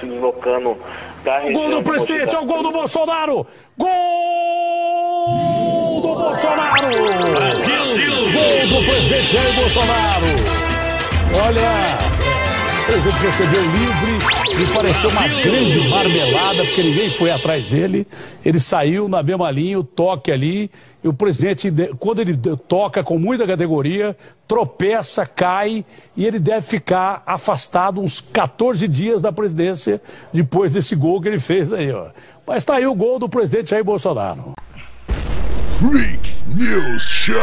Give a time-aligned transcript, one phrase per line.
[0.00, 0.76] se deslocando
[1.24, 1.62] da região.
[1.62, 3.46] Gol do presidente, é o gol do Bolsonaro!
[3.76, 3.88] Gol
[6.00, 6.88] do Bolsonaro!
[7.30, 7.84] Brasil!
[8.32, 10.26] Gol do presidente Jair Bolsonaro!
[11.46, 12.07] Olha,
[12.88, 18.06] o presidente recebeu livre, me pareceu uma grande marmelada, porque ninguém foi atrás dele.
[18.42, 20.70] Ele saiu na mesma linha, o toque ali,
[21.04, 22.34] e o presidente, quando ele
[22.66, 24.16] toca com muita categoria,
[24.46, 25.84] tropeça, cai,
[26.16, 30.00] e ele deve ficar afastado uns 14 dias da presidência
[30.32, 32.06] depois desse gol que ele fez aí, ó.
[32.46, 34.54] Mas tá aí o gol do presidente Jair Bolsonaro.
[35.66, 37.36] Freak News Show!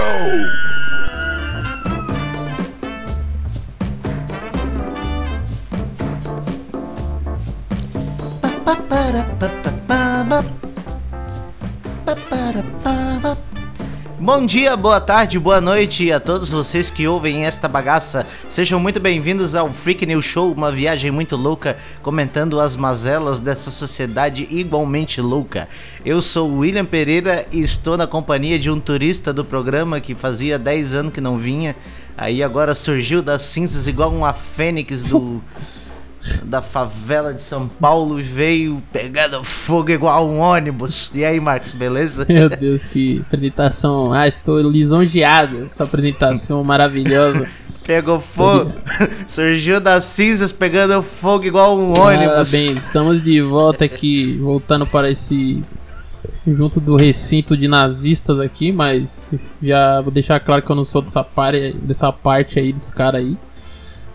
[14.20, 18.26] Bom dia, boa tarde, boa noite a todos vocês que ouvem esta bagaça.
[18.50, 23.70] Sejam muito bem-vindos ao Freak News Show, uma viagem muito louca, comentando as mazelas dessa
[23.70, 25.70] sociedade igualmente louca.
[26.04, 30.16] Eu sou o William Pereira e estou na companhia de um turista do programa que
[30.16, 31.76] fazia 10 anos que não vinha.
[32.18, 35.40] Aí agora surgiu das cinzas igual uma fênix do
[36.44, 41.12] da favela de São Paulo veio pegando fogo igual um ônibus.
[41.14, 42.26] E aí, Marcos, beleza?
[42.30, 44.14] Meu Deus, que apresentação.
[44.14, 45.66] Ah, estou lisonjeado.
[45.66, 47.48] Essa apresentação maravilhosa.
[47.86, 48.74] Pegou fogo,
[49.28, 52.52] surgiu das cinzas pegando fogo igual um ônibus.
[52.52, 55.62] Parabéns, estamos de volta aqui, voltando para esse.
[56.48, 59.30] junto do recinto de nazistas aqui, mas
[59.62, 63.22] já vou deixar claro que eu não sou dessa, parte, dessa parte aí dos caras
[63.22, 63.38] aí.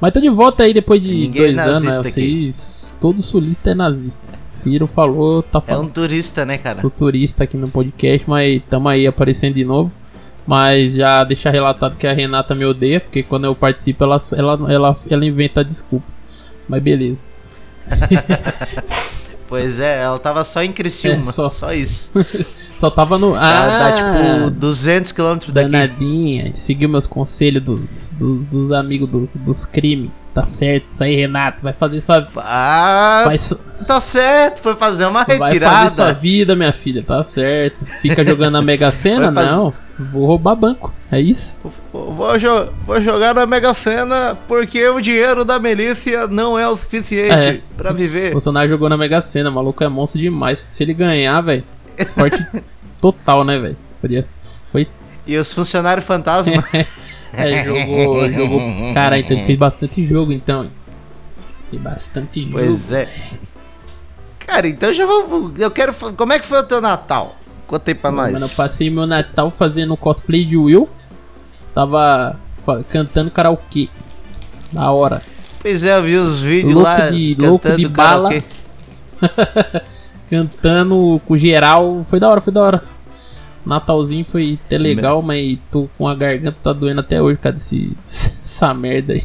[0.00, 2.10] Mas tô de volta aí depois de Ninguém dois é anos, né?
[2.10, 2.54] Sei,
[2.98, 4.22] todo sulista é nazista.
[4.46, 5.84] Ciro falou, tá falando.
[5.84, 6.80] É um turista, né, cara?
[6.80, 9.92] Sou turista aqui no podcast, mas tamo aí aparecendo de novo.
[10.46, 14.72] Mas já deixar relatado que a Renata me odeia, porque quando eu participo ela, ela,
[14.72, 16.06] ela, ela inventa desculpa.
[16.66, 17.24] Mas beleza.
[19.50, 21.50] pois é, ela tava só em Criciúma, é, só.
[21.50, 22.10] só isso.
[22.80, 23.34] Só tava no.
[23.34, 25.52] Ah, dá, tipo 200 km daqui.
[25.52, 26.52] Danadinha.
[26.56, 30.10] Seguiu meus conselhos dos, dos, dos amigos do, dos crimes.
[30.32, 31.62] Tá certo, isso aí, Renato.
[31.62, 32.26] Vai fazer sua.
[32.38, 33.52] Ah, Faz...
[33.86, 34.62] tá certo.
[34.62, 35.58] Foi fazer uma retirada.
[35.58, 37.02] Vai fazer sua vida, minha filha.
[37.02, 37.84] Tá certo.
[37.84, 39.30] Fica jogando na Mega Sena?
[39.30, 39.50] Fazer...
[39.50, 39.74] Não.
[40.00, 40.94] Vou roubar banco.
[41.12, 41.60] É isso?
[41.92, 46.76] Vou, jo vou jogar na Mega Sena porque o dinheiro da milícia não é o
[46.76, 47.60] suficiente é.
[47.76, 48.30] para viver.
[48.32, 49.50] Bolsonaro jogou na Mega Sena.
[49.50, 50.66] O maluco é monstro demais.
[50.70, 51.62] Se ele ganhar, velho.
[52.06, 52.44] Sorte
[52.98, 53.76] total, né, velho?
[54.00, 54.24] Podia.
[54.72, 54.88] Foi.
[55.26, 56.64] E os funcionários fantasma?
[57.34, 58.60] é, jogou, jogou.
[58.94, 60.70] Cara, então ele fez bastante jogo, então.
[61.68, 62.52] Fez bastante jogo.
[62.52, 63.06] Pois é.
[64.46, 65.52] Cara, então já vou.
[65.58, 65.92] Eu quero.
[66.16, 67.36] Como é que foi o teu Natal?
[67.70, 68.32] Contei pra nós.
[68.32, 70.88] Mano, eu passei meu Natal fazendo cosplay de Will.
[71.72, 72.36] Tava
[72.88, 73.88] cantando karaokê.
[74.72, 75.22] Da hora.
[75.62, 77.10] Pois é, eu vi os vídeos louco lá.
[77.10, 78.30] De, louco de bala.
[80.28, 82.04] cantando com geral.
[82.10, 82.82] Foi da hora, foi da hora.
[83.64, 87.96] Natalzinho foi até legal, mas tô com a garganta tá doendo até hoje, cara, desse,
[88.04, 89.22] essa merda aí.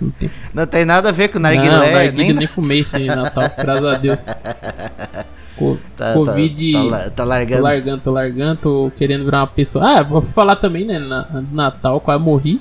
[0.00, 1.70] Não tem, não tem nada a ver com o narguilé.
[1.70, 2.32] Não, narguilé nem...
[2.34, 4.26] nem fumei esse Natal, graças a Deus.
[5.56, 6.72] Co tá, tá Covid.
[6.72, 7.62] Tá, tá, tá, largando.
[7.62, 9.98] Tô largando, tô largando, tô querendo virar uma pessoa.
[9.98, 10.98] Ah, vou falar também, né?
[10.98, 12.60] Na, Natal, quase morri.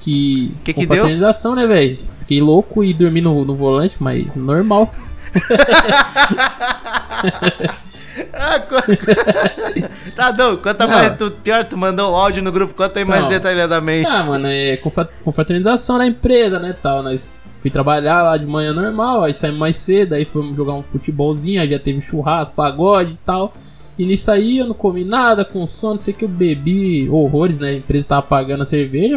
[0.00, 0.54] Que.
[0.64, 1.06] Que que deu?
[1.54, 1.98] né, velho?
[2.20, 4.90] Fiquei louco e dormi no, no volante, mas normal.
[8.32, 8.60] ah,
[10.16, 11.16] tá, Dom, conta mais.
[11.16, 13.28] Tu, pior, tu mandou um áudio no grupo, conta aí mais não.
[13.28, 14.08] detalhadamente.
[14.08, 14.78] Ah, mano, é
[15.22, 17.02] confraternização da empresa, né, tal.
[17.02, 20.82] Nós fui trabalhar lá de manhã normal, aí saímos mais cedo, aí fomos jogar um
[20.82, 23.52] futebolzinho, aí já teve churrasco, pagode e tal.
[23.98, 27.70] E nisso aí eu não comi nada, com sono, sei que eu bebi horrores, né?
[27.70, 29.16] A empresa tava pagando a cerveja.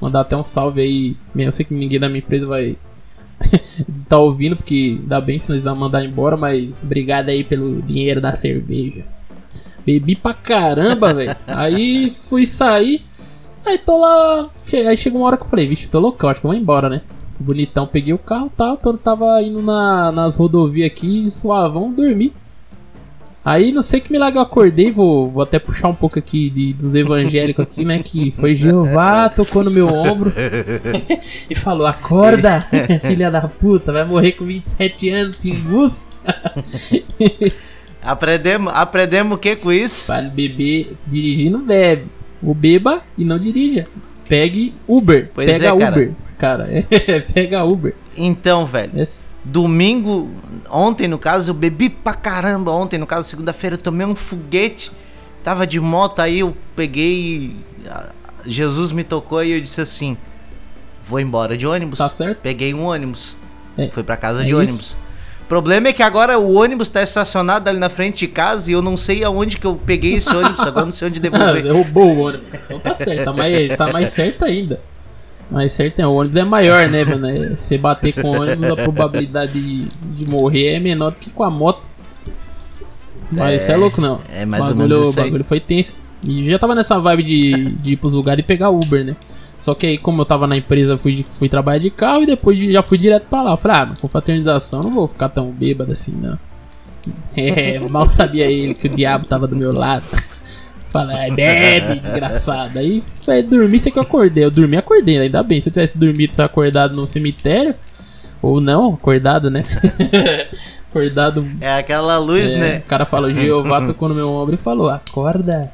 [0.00, 1.16] Mandar até um salve aí.
[1.36, 2.76] Eu sei que ninguém da minha empresa vai
[4.08, 8.20] tá ouvindo, porque ainda bem se nós vamos mandar embora, mas obrigado aí pelo dinheiro
[8.20, 9.04] da cerveja.
[9.84, 11.36] Bebi pra caramba, velho.
[11.46, 13.02] Aí fui sair.
[13.64, 14.48] Aí tô lá.
[14.88, 16.88] Aí chegou uma hora que eu falei, vixe, tô loucão, acho que eu vou embora,
[16.88, 17.02] né?
[17.38, 18.74] Bonitão, peguei o carro e tal.
[18.74, 22.32] Então tava indo na, nas rodovias aqui, suavão, dormi.
[23.42, 26.74] Aí não sei que milagre eu acordei, vou, vou até puxar um pouco aqui de,
[26.74, 28.02] dos evangélicos aqui, né?
[28.02, 30.32] Que foi Jeová, tocou no meu ombro
[31.48, 32.60] e falou: Acorda,
[33.06, 36.10] filha da puta, vai morrer com 27 anos, pingus.
[38.02, 40.08] aprendemos, aprendemos o que com isso?
[40.08, 42.04] Para beber, dirigir não bebe.
[42.42, 43.86] O beba e não dirija.
[44.28, 45.30] Pegue Uber.
[45.34, 45.96] Pois pega é, cara.
[45.96, 46.68] Uber, cara.
[47.32, 47.94] pega Uber.
[48.16, 48.92] Então, velho.
[48.96, 50.30] Esse domingo,
[50.70, 52.70] ontem no caso, eu bebi pra caramba.
[52.72, 54.90] Ontem, no caso, segunda-feira, eu tomei um foguete.
[55.42, 57.56] Tava de moto, aí eu peguei.
[58.44, 60.16] Jesus me tocou e eu disse assim:
[61.06, 61.98] Vou embora de ônibus.
[61.98, 62.38] Tá certo.
[62.42, 63.36] Peguei um ônibus.
[63.76, 64.58] É, Fui pra casa é de isso.
[64.58, 64.96] ônibus.
[65.42, 68.74] O problema é que agora o ônibus tá estacionado ali na frente de casa e
[68.74, 71.62] eu não sei aonde que eu peguei esse ônibus, agora não sei onde devolver.
[71.64, 72.46] derrubou o ônibus.
[72.66, 74.80] Então tá certo, tá mais, tá mais certo ainda.
[75.50, 77.26] Mais certo é, o ônibus é maior, né, mano?
[77.28, 81.30] É, Você bater com o ônibus, a probabilidade de, de morrer é menor do que
[81.30, 81.88] com a moto.
[83.32, 84.20] Mas isso é, louco, não.
[84.32, 85.96] é mais ou bagulho, menos isso O bagulho foi tenso.
[86.22, 89.16] E já tava nessa vibe de, de ir pros lugares e pegar Uber, né?
[89.58, 92.58] Só que aí, como eu tava na empresa, fui, fui trabalhar de carro e depois
[92.58, 93.50] de- já fui direto pra lá.
[93.52, 96.38] Eu falei, ah, mas com fraternização não vou ficar tão bêbado assim, não.
[97.36, 100.04] É, mal sabia ele que o diabo tava do meu lado.
[100.90, 102.78] Fala, "Ai, bebe, desgraçado.
[102.78, 104.44] Aí foi dormir, sei que eu acordei.
[104.44, 105.60] Eu dormi, acordei, ainda bem.
[105.60, 107.74] Se eu tivesse dormido, se acordado no cemitério,
[108.42, 109.62] ou não, acordado, né?
[110.90, 111.46] acordado.
[111.60, 112.82] É aquela luz, é, né?
[112.84, 115.72] O cara falou, Jeová tocou no meu ombro e falou, acorda.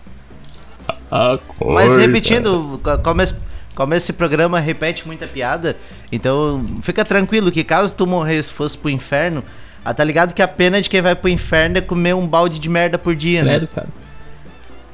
[1.11, 1.75] Acorda.
[1.75, 3.35] Mas repetindo, co- como esse,
[3.75, 5.77] como esse programa repete muita piada,
[6.11, 9.43] então fica tranquilo que caso tu morresse e fosse pro inferno,
[9.85, 12.59] ah, tá ligado que a pena de quem vai pro inferno é comer um balde
[12.59, 13.53] de merda por dia, né?
[13.59, 13.89] Credo, cara.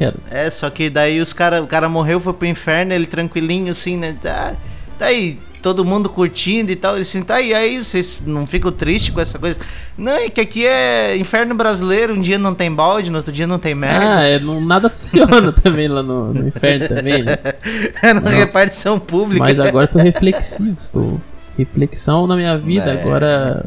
[0.03, 0.19] Quero.
[0.29, 3.97] É, só que daí os cara, o cara morreu, foi pro inferno, ele tranquilinho assim,
[3.97, 4.17] né?
[4.21, 4.55] Tá,
[4.99, 6.95] tá aí, todo mundo curtindo e tal.
[6.95, 9.61] Ele assim, tá aí, aí vocês não ficam tristes com essa coisa?
[9.97, 13.47] Não, é que aqui é inferno brasileiro, um dia não tem balde, no outro dia
[13.47, 14.17] não tem merda.
[14.17, 17.39] Ah, é, não, nada funciona também lá no, no inferno também, né?
[18.03, 19.45] É na repartição pública.
[19.45, 21.21] Mas agora eu tô reflexivo, estou.
[21.57, 22.91] Reflexão na minha vida.
[22.91, 23.01] É.
[23.01, 23.67] Agora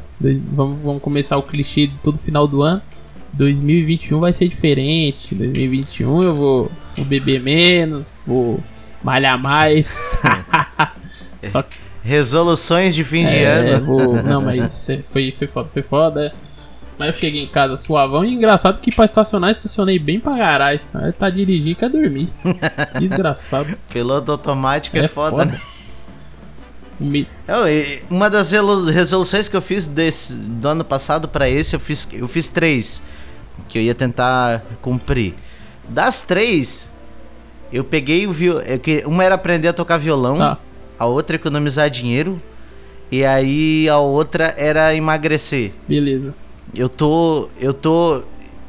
[0.52, 2.82] vamos, vamos começar o clichê de todo final do ano.
[3.36, 5.36] 2021 vai ser diferente.
[5.36, 8.60] 2021 eu vou, vou beber menos, vou
[9.04, 10.18] malhar mais.
[11.40, 13.86] Só que Resoluções de fim de é, ano.
[13.88, 14.14] vou.
[14.22, 16.34] Não, mas cê- foi, foi foda, foi foda.
[17.00, 20.80] Mas eu cheguei em casa suavão e engraçado que pra estacionar, estacionei bem pra caralho.
[20.94, 22.30] Aí tá dirigindo quer dormir.
[23.00, 23.76] Desgraçado.
[23.90, 25.46] Piloto automático é, É foda, foda.
[25.46, 25.62] né?
[27.00, 27.66] Me- Eu,
[28.10, 32.28] uma das resoluções que eu fiz desse, do ano passado pra esse, eu fiz, eu
[32.28, 33.02] fiz três.
[33.68, 35.34] Que eu ia tentar cumprir.
[35.88, 36.92] Das três,
[37.72, 38.64] eu peguei o violão.
[39.06, 40.58] Uma era aprender a tocar violão, Tá.
[41.00, 42.42] a outra economizar dinheiro.
[43.12, 45.72] E aí a outra era emagrecer.
[45.88, 46.34] Beleza.
[46.74, 47.50] Eu tô.
[47.60, 48.24] Eu tô.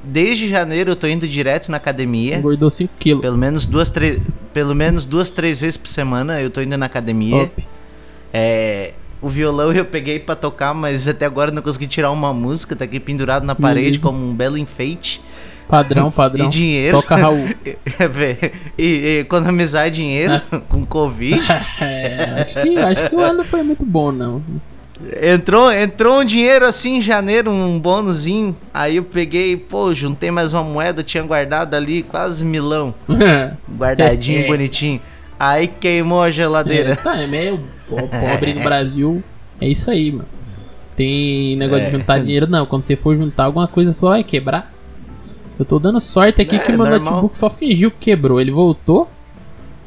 [0.05, 2.37] Desde janeiro eu tô indo direto na academia.
[2.37, 3.23] Engordou 5 quilos.
[3.23, 4.21] Pelo menos duas, três.
[4.53, 7.47] Pelo menos duas, três vezes por semana eu tô indo na academia.
[7.47, 7.67] Top.
[8.33, 8.93] É,
[9.27, 12.85] o violão eu peguei pra tocar, mas até agora não consegui tirar uma música, tá
[12.85, 15.21] aqui pendurado na parede como um belo enfeite.
[15.69, 16.47] Padrão, padrão.
[16.47, 16.97] E dinheiro.
[16.97, 17.49] Toca Raul.
[18.79, 21.43] e, e economizar dinheiro com Covid.
[21.81, 24.41] É, acho, que, acho que o ano foi muito bom, não.
[25.21, 28.57] Entrou, entrou um dinheiro assim em janeiro, um bônusinho.
[28.73, 32.95] Aí eu peguei, pô, juntei mais uma moeda, eu tinha guardado ali quase milão.
[33.69, 34.47] Guardadinho, É.
[34.47, 35.01] bonitinho.
[35.39, 36.95] Aí queimou a É, geladeira.
[36.97, 39.23] tá, é meio pobre no Brasil.
[39.61, 40.27] É isso aí, mano.
[40.97, 41.87] Tem negócio É.
[41.91, 42.65] de juntar dinheiro, não.
[42.67, 44.73] Quando você for juntar alguma coisa, só vai quebrar.
[45.59, 47.01] Eu tô dando sorte aqui É, que meu normal.
[47.01, 48.41] notebook só fingiu que quebrou.
[48.41, 49.09] Ele voltou.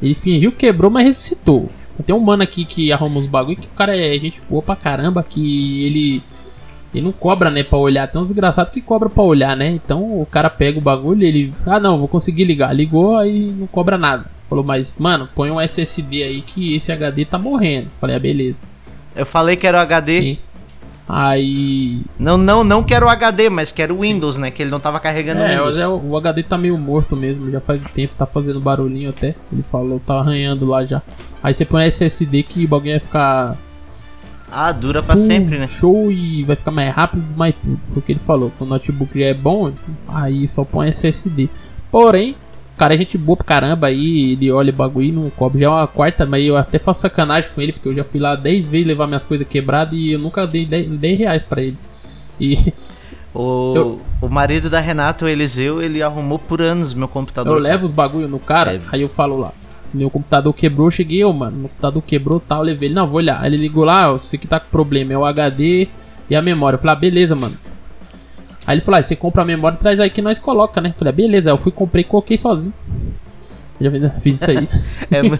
[0.02, 1.68] Ele fingiu que quebrou, mas ressuscitou.
[2.06, 4.74] Tem um mano aqui que arruma os bagulho que o cara é gente boa pra
[4.74, 6.22] caramba, que ele.
[6.94, 8.08] Ele não cobra, né, pra olhar.
[8.10, 9.68] Tem uns desgraçados que cobra pra olhar, né?
[9.68, 11.52] Então o cara pega o bagulho ele.
[11.66, 12.74] Ah, não, vou conseguir ligar.
[12.74, 14.24] Ligou, aí não cobra nada.
[14.50, 17.88] Falou, mas, mano, põe um SSD aí que esse HD tá morrendo.
[18.00, 18.64] Falei, ah, beleza.
[19.16, 20.20] Eu falei que era o HD.
[20.20, 20.38] Sim.
[21.08, 22.02] Aí.
[22.18, 24.50] Não, não, não quero o HD, mas quero o Windows, né?
[24.50, 25.78] Que ele não tava carregando o É, Windows.
[25.78, 29.34] é, o o HD tá meio morto mesmo, já faz tempo, tá fazendo barulhinho até.
[29.52, 31.02] Ele falou, tá arranhando lá já.
[31.42, 33.56] Aí você põe SSD que o bagulho vai ficar
[34.52, 35.66] Ah, dura pra full sempre, né?
[35.66, 37.80] show e vai ficar mais rápido, mais tudo.
[37.92, 38.52] Foi o que ele falou.
[38.56, 39.72] Que o notebook já é bom,
[40.08, 41.48] aí só põe SSD.
[41.90, 42.36] Porém,
[42.80, 45.58] cara é gente boa pra caramba aí, ele olha o bagulho e não cobra.
[45.60, 48.18] Já é uma quarta, mas eu até faço sacanagem com ele, porque eu já fui
[48.18, 51.60] lá 10 vezes levar minhas coisas quebradas e eu nunca dei 10, 10 reais pra
[51.62, 51.76] ele.
[52.40, 52.56] E
[53.32, 57.56] O, Eu- o marido da Renata, o Eliseu, ele arrumou por anos meu computador.
[57.56, 58.80] Eu levo os bagulho no cara, É.
[58.90, 59.52] aí eu falo lá.
[59.94, 61.56] Meu computador quebrou, eu cheguei, eu, mano.
[61.56, 62.94] Meu computador quebrou tal, eu levei ele.
[62.96, 63.40] Não, vou olhar.
[63.40, 65.12] Aí ele ligou lá, ó, isso aqui tá com problema.
[65.12, 65.86] É o HD
[66.28, 66.74] e a memória.
[66.76, 67.56] Eu falei, ah, beleza, mano.
[68.66, 70.90] Aí ele falou, ah, você compra a memória e traz aí que nós coloca, né?
[70.90, 71.50] Eu falei, ah, beleza.
[71.50, 72.74] Aí eu fui, comprei e coloquei sozinho.
[73.80, 74.68] Eu já fiz isso aí.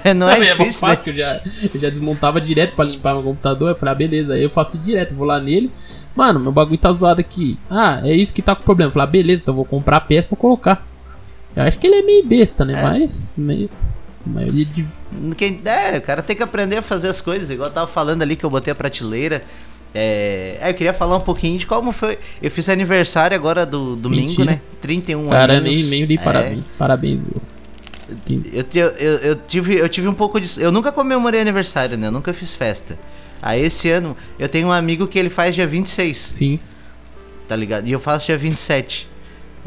[0.05, 0.73] É, não é mó difícil, né?
[0.73, 1.41] fácil, que eu já,
[1.75, 3.71] eu já desmontava direto pra limpar meu computador.
[3.71, 4.35] Eu falei, ah, beleza.
[4.35, 5.71] Aí eu faço direto, vou lá nele.
[6.17, 7.59] Mano, meu bagulho tá zoado aqui.
[7.71, 8.89] Ah, é isso que tá com problema.
[8.89, 10.87] Eu falei, ah, beleza, então eu vou comprar a peça pra colocar.
[11.55, 12.81] Eu acho que ele é meio besta, né?
[12.83, 13.33] Mas.
[13.37, 13.69] Meio,
[14.67, 14.87] de.
[15.37, 17.50] Quem, é, o cara tem que aprender a fazer as coisas.
[17.50, 19.43] Igual eu tava falando ali que eu botei a prateleira.
[19.95, 22.19] É, é, eu queria falar um pouquinho de como foi.
[22.41, 24.53] Eu fiz aniversário agora do domingo, Mentira.
[24.53, 24.61] né?
[24.81, 25.65] 31 Cara, anos.
[25.65, 26.65] nem, nem dei É, parabéns.
[26.79, 27.43] Parabéns, viu?
[28.53, 30.61] Eu, te- eu, eu tive, eu tive um pouco de.
[30.61, 32.09] Eu nunca comemorei aniversário, né?
[32.09, 32.99] Eu nunca fiz festa.
[33.43, 36.59] Aí esse ano eu tenho um amigo que ele faz dia 26, Sim.
[37.49, 37.87] tá ligado?
[37.87, 39.09] E eu faço dia 27.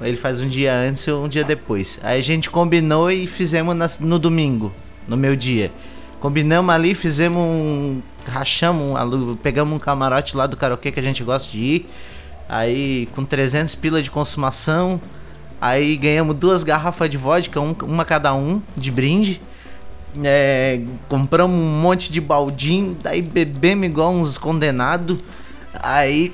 [0.01, 1.99] Ele faz um dia antes ou um dia depois.
[2.03, 4.73] Aí a gente combinou e fizemos nas- no domingo,
[5.07, 5.71] no meu dia.
[6.19, 8.01] Combinamos ali, fizemos um.
[8.27, 11.89] Rachamos, um, pegamos um camarote lá do karaokê que a gente gosta de ir.
[12.47, 14.99] Aí com 300 pila de consumação.
[15.61, 19.41] Aí ganhamos duas garrafas de vodka, um- uma cada um, de brinde.
[20.23, 25.17] É, compramos um monte de baldinho, daí bebemos igual uns condenados.
[25.81, 26.31] Aí,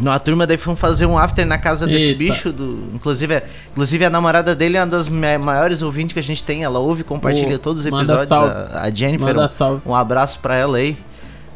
[0.00, 2.18] numa turma, daí fomos fazer um after na casa desse Eita.
[2.18, 2.52] bicho.
[2.52, 6.22] Do, inclusive, a- inclusive, a namorada dele é uma das ma- maiores ouvintes que a
[6.22, 6.64] gente tem.
[6.64, 8.30] Ela ouve e compartilha todos os episódios.
[8.32, 9.34] A, a Jennifer,
[9.86, 10.96] um- um abraço pra ela aí.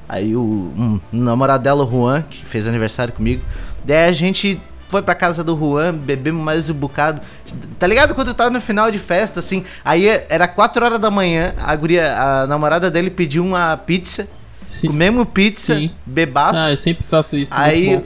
[0.09, 3.43] Aí o um, namorado dela, o Juan, que fez aniversário comigo.
[3.85, 7.21] Daí a gente foi pra casa do Juan, bebemos mais um bocado.
[7.79, 9.65] Tá ligado quando tá no final de festa, assim?
[9.85, 14.29] Aí era 4 horas da manhã, a guria, a namorada dele pediu uma pizza.
[14.65, 14.89] Sim.
[14.89, 15.91] Comemos pizza, Sim.
[16.05, 16.61] bebaço.
[16.61, 17.53] Ah, eu sempre faço isso.
[17.57, 18.01] Aí.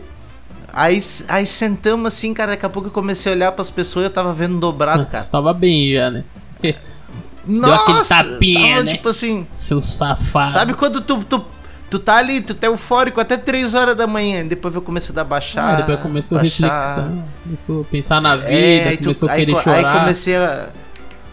[0.72, 2.52] Aí, aí sentamos assim, cara.
[2.52, 5.22] Daqui a pouco eu comecei a olhar pras pessoas e eu tava vendo dobrado, cara.
[5.22, 6.24] Você tava bem já, né?
[7.46, 8.14] Nossa!
[8.16, 8.90] aquele tapinha, tava, né?
[8.92, 10.52] Tipo assim, Seu safado.
[10.52, 11.44] sabe quando tu, tu,
[11.88, 14.46] tu tá ali, tu tá eufórico até 3 horas da manhã.
[14.46, 15.74] Depois eu comecei a dar baixar.
[15.74, 16.66] Ah, depois começou a baixar.
[16.66, 17.24] reflexão.
[17.42, 19.92] Começou a pensar na vida, É, aí, tu- começou a aí querer co- chorar.
[19.94, 20.68] Aí comecei a.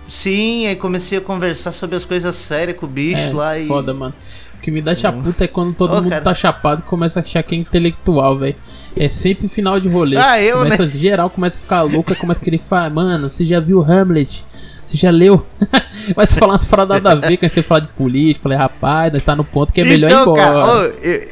[0.07, 3.67] Sim, aí comecei a conversar sobre as coisas sérias com o bicho É, lá e.
[3.67, 4.13] Foda, mano.
[4.57, 6.23] O que me dá chaputa é quando todo Ô, mundo cara.
[6.23, 8.55] tá chapado e começa a achar que é intelectual, velho.
[8.99, 10.17] É sempre final de rolê.
[10.17, 13.45] Ah, eu, começa, Geral começa a ficar louco, aí começa a querer falar, mano, você
[13.45, 14.45] já viu Hamlet?
[14.85, 15.45] Você já leu?
[16.15, 18.43] Mas falar umas paradas nada a ver, que a gente tem que falar de política.
[18.43, 20.41] Falei, rapaz, nós tá no ponto que é melhor ir então, embora.
[20.41, 21.27] cara, ô, eu,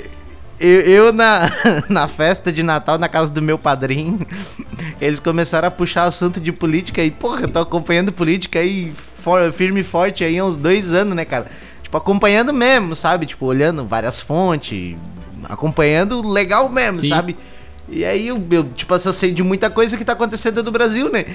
[0.60, 1.50] eu, eu na,
[1.90, 4.20] na festa de Natal, na casa do meu padrinho,
[5.00, 9.52] eles começaram a puxar assunto de política e, porra, eu tô acompanhando política aí for-
[9.54, 11.48] firme e forte aí há uns dois anos, né, cara?
[11.82, 13.26] Tipo, acompanhando mesmo, sabe?
[13.26, 14.96] Tipo, olhando várias fontes,
[15.44, 17.10] acompanhando legal mesmo, Sim.
[17.10, 17.38] sabe?
[17.88, 20.72] E aí eu, eu, tipo, assim, eu sei de muita coisa que tá acontecendo no
[20.72, 21.26] Brasil, né?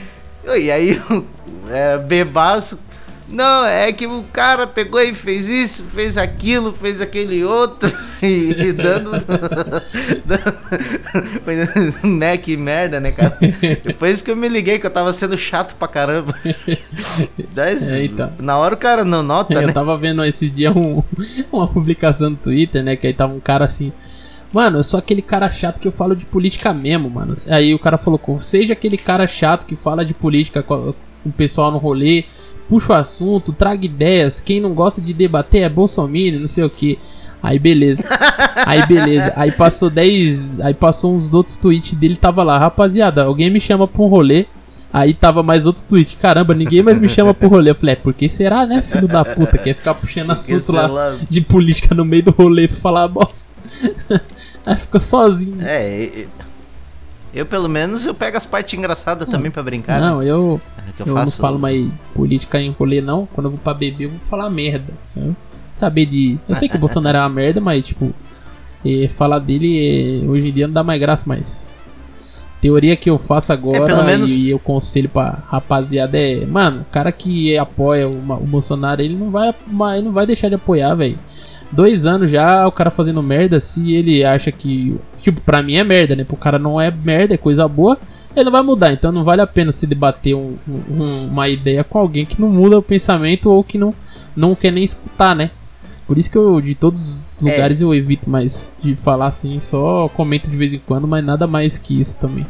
[0.56, 1.00] E aí,
[1.70, 2.78] é, bebaço.
[3.32, 7.88] Não, é que o cara pegou e fez isso, fez aquilo, fez aquele outro,
[8.24, 9.12] e, e dando.
[10.24, 13.38] dando né, que merda, né, cara?
[13.84, 16.34] Depois que eu me liguei que eu tava sendo chato pra caramba.
[17.56, 18.32] É, então.
[18.40, 19.72] Na hora o cara não nota, Eu né?
[19.72, 21.02] tava vendo esses dias um-
[21.52, 22.96] uma publicação no Twitter, né?
[22.96, 23.92] Que aí tava um cara assim.
[24.52, 27.36] Mano, eu sou aquele cara chato que eu falo de política mesmo, mano.
[27.48, 30.92] Aí o cara falou, seja aquele cara chato que fala de política com,
[31.24, 32.24] o pessoal no rolê,
[32.68, 34.40] puxa o assunto, traga ideias.
[34.40, 36.98] Quem não gosta de debater é Bolsonaro, não sei o que.
[37.42, 38.04] Aí beleza.
[38.66, 39.32] Aí beleza.
[39.36, 40.60] Aí passou 10.
[40.60, 44.46] Aí passou uns outros tweets dele, tava lá, rapaziada, alguém me chama pra um rolê.
[44.92, 46.16] Aí tava mais outros tweets.
[46.16, 47.70] Caramba, ninguém mais me chama pro rolê.
[47.70, 49.56] Eu falei, é, por que será, né, filho da puta?
[49.56, 51.16] Quer ficar puxando assunto lá lá.
[51.28, 53.48] de política no meio do rolê pra falar bosta.
[54.66, 55.56] Aí ficou sozinho.
[55.62, 56.26] É,
[57.32, 60.00] eu pelo menos eu pego as partes engraçadas também pra brincar.
[60.00, 60.26] Não, né?
[60.26, 63.26] eu, É que eu, não falo mais política em rolê, não.
[63.32, 64.92] Quando eu vou pra beber, eu vou falar merda.
[65.16, 65.34] Eu
[65.72, 66.38] saber de.
[66.48, 68.12] Eu sei que o Bolsonaro é uma merda, mas, tipo,
[69.10, 71.70] falar dele eh, hoje em dia não dá mais graça mais.
[72.60, 76.44] Teoria que eu faço agora É, menos- e eu conselho pra rapaziada é.
[76.44, 79.54] Mano, o cara que apoia o, o Bolsonaro, ele não vai,
[79.94, 81.18] ele não vai deixar de apoiar, velho.
[81.72, 84.96] Dois anos já o cara fazendo merda, se ele acha que.
[85.22, 86.24] Tipo, pra mim é merda, né?
[86.24, 87.98] Pro cara não é merda, é coisa boa
[88.34, 90.56] ele não vai mudar, então não vale a pena se debater um-
[90.88, 93.92] um- uma ideia com alguém que não muda o pensamento ou que não,
[94.36, 95.50] não quer nem escutar, né?
[96.06, 97.00] Por isso que eu, de todos
[97.36, 97.50] os É.
[97.50, 101.44] lugares, eu evito mais de falar assim, só comento de vez em quando, mas nada
[101.48, 102.46] mais que isso também.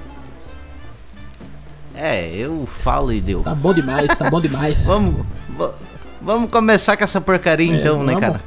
[1.95, 3.41] É, eu falo e deu.
[3.43, 4.85] Tá bom demais, tá bom demais.
[4.87, 5.25] Vamos,
[5.57, 5.73] va-
[6.21, 8.21] vamos começar com essa porcaria É, então, né, vamos.
[8.21, 8.41] cara?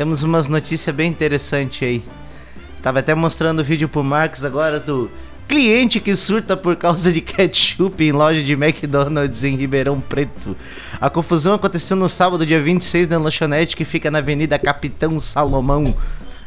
[0.00, 2.02] Temos umas notícias bem interessantes aí.
[2.82, 5.10] Tava até mostrando o vídeo pro Marcos agora do
[5.46, 10.56] cliente que surta por causa de ketchup em loja de McDonald's em Ribeirão Preto.
[10.98, 15.94] A confusão aconteceu no sábado, dia 26, na lanchonete que fica na Avenida Capitão Salomão,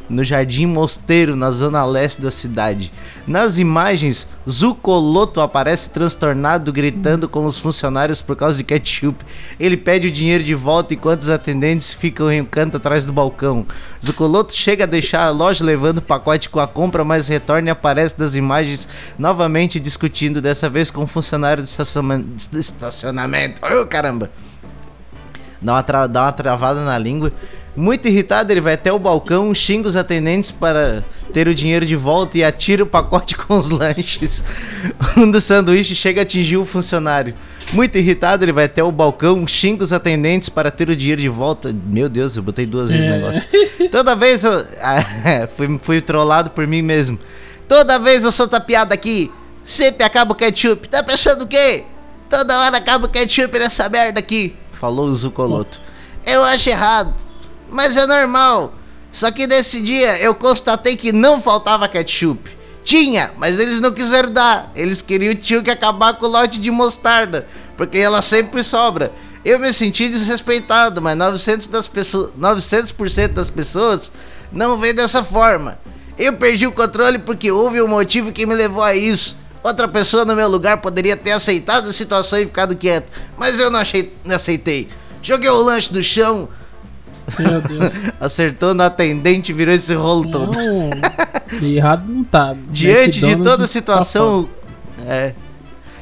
[0.08, 2.92] no Jardim Mosteiro, na zona leste da cidade.
[3.26, 9.24] Nas imagens, Zucoloto aparece transtornado, gritando com os funcionários por causa de ketchup.
[9.58, 13.12] Ele pede o dinheiro de volta enquanto os atendentes ficam em um canto atrás do
[13.12, 13.66] balcão.
[14.04, 17.70] Zucoloto chega a deixar a loja levando o pacote com a compra, mas retorna e
[17.70, 18.86] aparece das imagens
[19.18, 23.62] novamente discutindo, dessa vez com um funcionário de estaciona- de estacionamento.
[23.64, 24.30] Oh, caramba!
[25.62, 27.32] dá uma, dá uma travada na língua.
[27.76, 31.02] Muito irritado, ele vai até o balcão, xinga os atendentes para
[31.32, 34.44] ter o dinheiro de volta e atira o pacote com os lanches.
[35.16, 37.34] Um dos sanduíches chega a atingir o funcionário.
[37.72, 41.28] Muito irritado, ele vai até o balcão, xinga os atendentes para ter o dinheiro de
[41.28, 41.74] volta.
[41.86, 43.12] Meu Deus, eu botei duas vezes o É.
[43.18, 43.48] negócio.
[43.90, 44.52] Toda vez eu.
[44.80, 47.18] Ah, fui, fui trollado por mim mesmo.
[47.66, 49.32] Toda vez eu solto a piada aqui,
[49.64, 50.86] sempre acaba o ketchup.
[50.88, 51.84] Tá pensando o quê?
[52.28, 54.54] Toda hora acaba o ketchup nessa merda aqui.
[54.74, 55.56] Falou o Zucoloto.
[55.70, 55.88] Nossa.
[56.26, 57.14] Eu acho errado,
[57.74, 58.72] mas é normal.
[59.10, 62.56] Só que nesse dia eu constatei que não faltava ketchup.
[62.84, 64.70] Tinha, mas eles não quiseram dar.
[64.76, 69.12] Eles queriam tinham que acabar com o lote de mostarda, porque ela sempre sobra.
[69.44, 72.92] Eu me senti desrespeitado, mas 900%, das pessoas, 900
[73.34, 74.12] das pessoas
[74.52, 75.78] não vê dessa forma.
[76.16, 79.36] Eu perdi o controle porque houve um motivo que me levou a isso.
[79.64, 83.70] Outra pessoa no meu lugar poderia ter aceitado a situação e ficado quieto, mas eu
[83.70, 83.80] não,
[84.32, 84.88] aceitei.
[85.22, 86.48] Joguei o lanche no chão,
[87.38, 87.92] Meu Deus.
[88.20, 90.56] acertou no atendente virou esse rolo todo.
[90.58, 92.54] Não, errado não tá.
[92.70, 94.48] Diante de toda a situação.
[95.06, 95.32] É.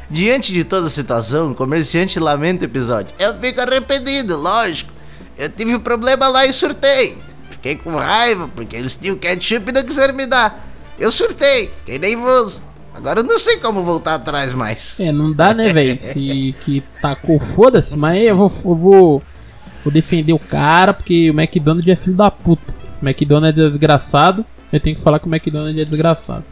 [0.09, 3.15] Diante de toda a situação, o comerciante lamenta o episódio.
[3.19, 4.93] Eu fico arrependido, lógico.
[5.39, 7.19] Eu tive um problema lá e surtei.
[7.51, 10.69] Fiquei com raiva porque eles tinham ketchup e não quiseram me dar.
[10.99, 12.61] Eu surtei, fiquei nervoso.
[12.95, 15.01] Agora eu não sei como voltar atrás mais.
[15.01, 15.99] É, não dá, né, velho?
[16.01, 19.23] Se que tacou, foda-se, mas eu vou, eu vou,
[19.85, 22.75] vou defender o cara, porque o McDonald's é filho da puta.
[23.01, 26.45] O McDonald's é desgraçado, eu tenho que falar que o McDonald's é desgraçado.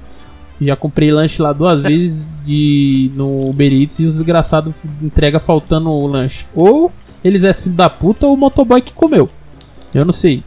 [0.60, 5.90] Já comprei lanche lá duas vezes de, no Uber Eats e os desgraçados entrega faltando
[5.90, 6.46] o lanche.
[6.54, 6.92] Ou
[7.24, 9.28] eles é filho da puta ou o motoboy que comeu.
[9.94, 10.42] Eu não sei.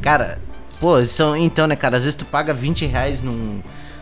[0.00, 0.38] Cara,
[0.80, 3.60] pô, são, então, né, cara, às vezes tu paga 20 reais num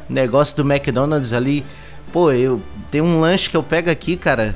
[0.09, 1.65] negócio do McDonald's ali.
[2.13, 4.55] Pô, eu tenho um lanche que eu pego aqui, cara.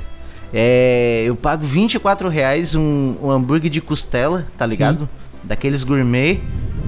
[0.53, 1.23] É.
[1.25, 5.07] Eu pago 24 reais um, um hambúrguer de costela, tá ligado?
[5.43, 6.39] Daqueles gourmet.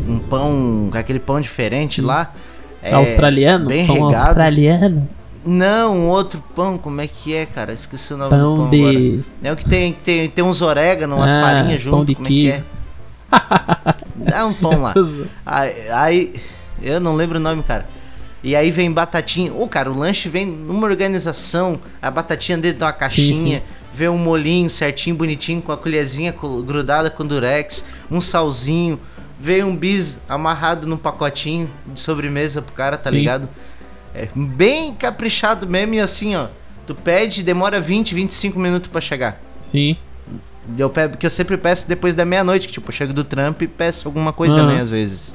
[0.07, 0.89] Um pão.
[0.91, 2.07] com aquele pão diferente Sim.
[2.07, 2.31] lá.
[2.81, 3.67] É, australiano?
[3.67, 4.25] Bem Pão regado.
[4.25, 5.07] australiano.
[5.45, 7.73] Não, um outro pão, como é que é, cara?
[7.73, 8.79] Esqueci o nome do Pão pão de.
[8.79, 9.25] agora.
[9.43, 12.27] É o que tem, tem, tem uns orégano, umas Ah, farinhas pão junto, de como
[12.27, 12.63] é que é?
[14.15, 14.93] Dá um pão lá.
[15.45, 16.33] Aí, aí-
[16.81, 17.85] eu não lembro o nome, cara.
[18.43, 19.53] E aí vem batatinha.
[19.53, 23.63] Ô, cara, o lanche vem numa organização, a batatinha dentro de uma caixinha, sim.
[23.93, 28.99] vem um molinho certinho, bonitinho, com a colherzinha co- grudada com durex, um salzinho,
[29.39, 33.17] veio um bis amarrado num pacotinho de sobremesa pro cara, tá Sim.
[33.17, 33.49] ligado?
[34.13, 36.47] É bem caprichado mesmo e assim, ó.
[36.87, 39.39] Tu pede, demora 20, 25 minutos pra chegar.
[39.59, 39.95] Sim.
[40.77, 43.67] Eu porque eu sempre peço depois da meia-noite, que tipo, eu chego do trampo e
[43.67, 45.33] peço alguma coisa, né, às vezes.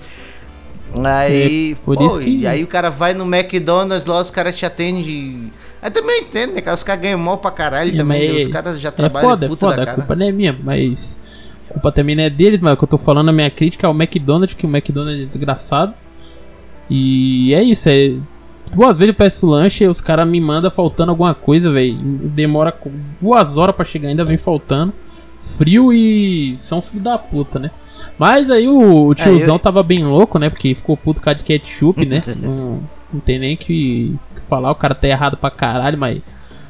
[1.05, 4.31] Aí, É, por pô, isso que- e aí o cara vai no McDonald's lá, os
[4.31, 5.51] caras te atendem.
[5.83, 6.75] Aí também entendo, né, cara?
[6.75, 8.43] Os caras ganham mal pra caralho É, também, mas né?
[8.43, 9.97] os caras já É trabalham foda, é puta foda, da a cara.
[9.99, 11.19] culpa não é minha, mas.
[11.69, 13.87] A culpa também não é deles, mas o que eu tô falando, a minha crítica
[13.87, 15.93] é o McDonald's, que o McDonald's é desgraçado.
[16.89, 18.15] E é isso, é.
[18.75, 21.95] Duas vezes eu peço lanche e os caras me mandam faltando alguma coisa, velho.
[21.95, 22.75] Demora
[23.21, 24.93] duas horas pra chegar, ainda vem faltando.
[25.41, 26.57] Frio e.
[26.59, 27.71] são filho da puta, né?
[28.19, 30.49] Mas aí o, o tiozão eu- tava bem louco, né?
[30.51, 32.23] Porque ficou puto com a de ketchup, né?
[32.41, 32.81] não,
[33.13, 36.21] não tem nem que, que falar, o cara tá errado pra caralho, mas.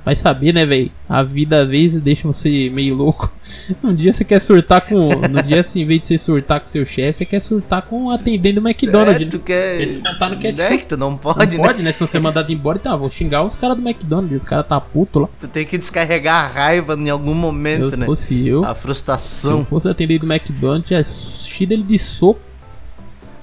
[0.07, 0.89] Vai saber, né, velho?
[1.09, 3.29] A vida às vezes deixa você meio louco.
[3.83, 5.09] Um dia você quer surtar com.
[5.29, 8.05] No dia assim, em vez de você surtar com seu chefe, você quer surtar com
[8.05, 9.21] um atendente do McDonald's.
[9.23, 9.31] É, né?
[9.33, 9.81] tu quer...
[9.81, 10.73] Eles contaram no ketchup.
[10.75, 11.69] É que tu não pode, não né?
[11.69, 11.91] pode, né?
[11.91, 14.43] Se não ser mandado embora, então, ah, vou xingar os caras do McDonald's.
[14.43, 15.29] Os caras tá puto lá.
[15.41, 18.07] Tu tem que descarregar a raiva em algum Eu, momento, se né?
[18.07, 19.59] fosse eu, A se frustração.
[19.59, 22.41] eu fosse atendente do McDonald's, ia enchido ele de soco.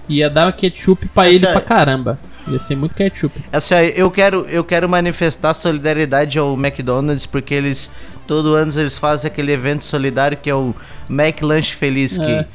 [0.08, 2.18] Ia dar ketchup pra ele é- pra caramba.
[2.48, 3.40] Ia ser muito ketchup.
[3.52, 7.90] Assim, ó, eu quero, eu quero manifestar solidariedade ao McDonald's porque eles
[8.28, 10.74] todo ano eles fazem aquele evento solidário que é o
[11.10, 12.26] Mac Lanche Feliz É.
[12.44, 12.46] que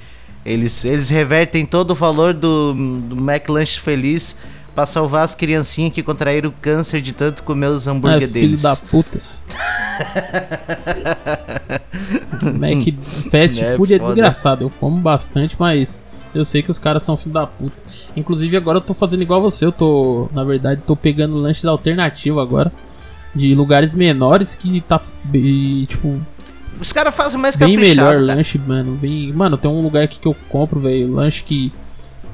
[0.51, 4.37] eles, eles revertem todo o valor do, do Mac Lanche Feliz
[4.75, 8.63] pra salvar as criancinhas que contraíram câncer de tanto comer os É, hambúrguer filho deles.
[8.63, 9.45] da putas.
[12.43, 12.95] Mac
[13.31, 14.13] Fast É Food é foda.
[14.15, 14.65] desgraçado.
[14.65, 16.01] Eu como bastante, mas
[16.39, 17.77] eu sei que os caras são filho da puta.
[18.17, 19.65] Inclusive agora eu tô fazendo igual você.
[19.65, 22.73] Eu tô, na verdade, tô pegando lanches alternativos agora.
[23.35, 25.01] De lugares menores que tá,
[25.35, 26.19] e, tipo,
[26.81, 28.25] Os caras fazem mais bem melhor cara.
[28.25, 28.97] lanche, mano.
[28.97, 29.33] Bem...
[29.33, 31.13] Mano, tem um lugar aqui que eu compro, velho.
[31.13, 31.73] Lanche que.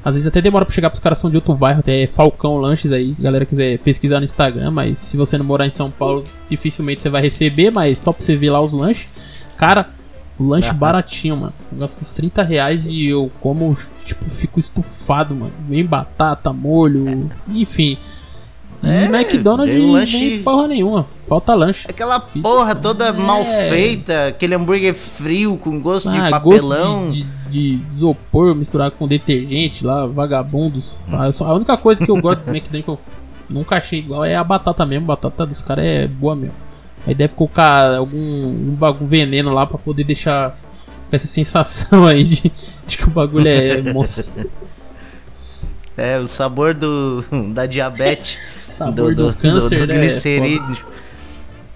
[0.04, 2.92] Às vezes até demora pra chegar pros caras são de outro bairro, até Falcão Lanches
[2.92, 3.16] aí.
[3.18, 7.08] Galera quiser pesquisar no Instagram, mas se você não morar em São Paulo, dificilmente você
[7.08, 9.08] vai receber, mas só pra você ver lá os lanches.
[9.56, 9.88] Cara,
[10.38, 11.52] o lanche baratinho, mano.
[11.72, 15.52] Eu gasto uns 30 reais e eu como, tipo, fico estufado, mano.
[15.68, 17.96] Vem batata, molho, enfim.
[18.82, 21.04] E É, McDonald's um lanche- vem porra nenhuma.
[21.04, 21.86] Falta lanche.
[21.88, 23.70] Aquela Fita- porra toda mal É.
[23.70, 27.04] feita, aquele hambúrguer frio com gosto de Ah, papelão.
[27.06, 31.06] gosto de, de, de isopor misturado com detergente lá, vagabundos.
[31.10, 32.98] Ah, A única coisa que eu gosto do McDonald's que eu
[33.48, 35.04] nunca achei igual é a batata mesmo.
[35.04, 36.54] A batata dos caras é boa mesmo.
[37.06, 40.58] Aí deve colocar algum um bagulho veneno lá pra poder deixar
[41.10, 42.52] com essa sensação aí de,
[42.86, 44.50] de que o bagulho é monstro.
[45.96, 48.36] É, o sabor do, da diabetes.
[48.64, 50.00] Sabor do, câncer, do, do né?
[50.00, 50.94] glicerídeo.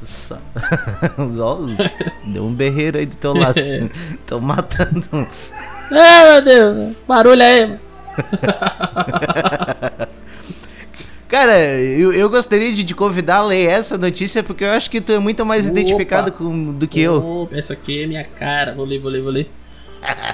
[1.41, 1.59] Ó,
[2.25, 3.61] Deu um berreiro aí do teu lado.
[4.27, 5.29] Tô matando.
[5.93, 7.79] É, meu Deus, barulho aí.
[11.29, 15.01] Cara, eu, eu gostaria de te convidar a ler essa notícia porque eu acho que
[15.01, 15.79] tu é muito mais Opa.
[15.79, 17.43] identificado com, do que eu.
[17.43, 18.75] Opa, essa aqui é minha cara.
[18.75, 19.51] Vou ler, vou ler, vou ler.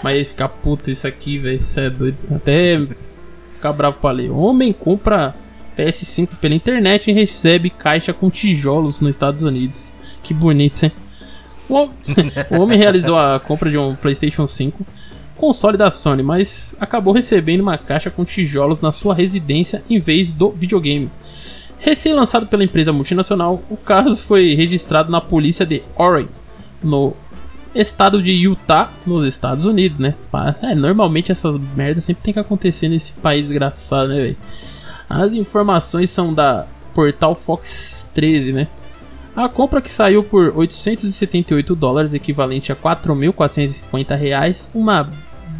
[0.02, 1.58] Mas ia ficar puto isso aqui, velho.
[1.58, 2.16] Isso é doido.
[2.30, 2.86] Até
[3.48, 4.30] ficar bravo pra ler.
[4.30, 5.34] Homem compra
[5.76, 9.92] PS5 pela internet e recebe caixa com tijolos nos Estados Unidos.
[10.22, 10.92] Que bonito, hein?
[11.68, 11.88] O
[12.60, 14.84] homem realizou a compra de um PlayStation 5,
[15.36, 20.30] console da Sony, mas acabou recebendo uma caixa com tijolos na sua residência em vez
[20.32, 21.10] do videogame.
[21.78, 26.30] Recém-lançado pela empresa multinacional, o caso foi registrado na polícia de Oregon,
[26.82, 27.14] no
[27.74, 30.14] estado de Utah, nos Estados Unidos, né?
[30.62, 34.36] É, normalmente essas merdas sempre tem que acontecer nesse país desgraçado, né, velho?
[35.08, 38.68] As informações são da portal Fox 13, né?
[39.36, 45.10] A compra que saiu por 878 dólares, equivalente a 4.450 reais, uma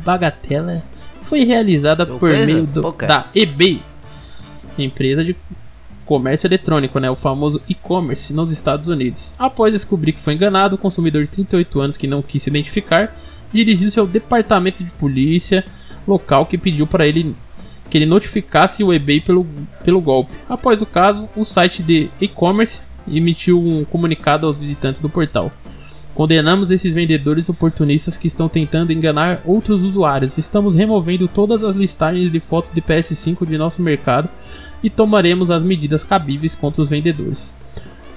[0.05, 0.83] bagatela,
[1.23, 3.83] foi realizada por Coisa meio do- da eBay,
[4.79, 5.35] empresa de
[6.05, 9.35] comércio eletrônico, né, o famoso e-commerce nos Estados Unidos.
[9.39, 13.17] Após descobrir que foi enganado, o consumidor de 38 anos que não quis se identificar
[13.53, 15.65] dirigiu-se ao departamento de polícia
[16.07, 17.35] local que pediu para ele
[17.89, 19.47] que ele notificasse o eBay pelo,
[19.85, 20.33] pelo golpe.
[20.49, 25.53] Após o caso, o site de e-commerce emitiu um comunicado aos visitantes do portal.
[26.15, 30.39] Condenamos esses vendedores oportunistas que estão tentando enganar outros usuários.
[30.39, 34.29] Estamos removendo todas as listagens de fotos de PS5 de nosso mercado
[34.81, 37.53] e tomaremos as medidas cabíveis contra os vendedores.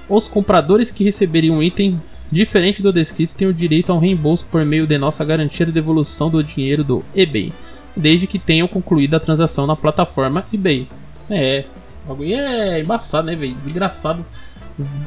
[0.08, 2.00] Os compradores que receberem um item
[2.32, 5.71] diferente do descrito têm o direito a um reembolso por meio de nossa garantia de
[5.71, 7.52] devolução do dinheiro do eBay,
[7.95, 10.88] desde que tenham concluído a transação na plataforma eBay.
[11.30, 11.65] É,
[12.06, 13.56] o bagulho é embaçado, né, velho?
[13.56, 14.26] Desgraçado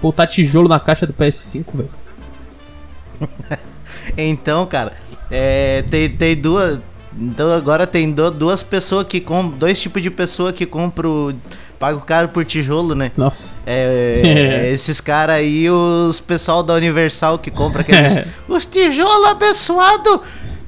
[0.00, 1.90] botar tijolo na caixa do PS5, velho.
[4.16, 4.92] Então, cara,
[5.30, 6.78] é, tem, tem duas.
[7.16, 9.59] Então agora tem do- duas pessoas que compram.
[9.59, 11.35] Dois tipos de pessoa que compram.
[11.78, 13.11] Pagam caro por tijolo, né?
[13.16, 13.59] Nossa.
[13.66, 14.20] É,
[14.66, 18.18] é, esses caras aí, os pessoal da Universal que compra aqueles.
[18.48, 20.20] os tijolos abençoados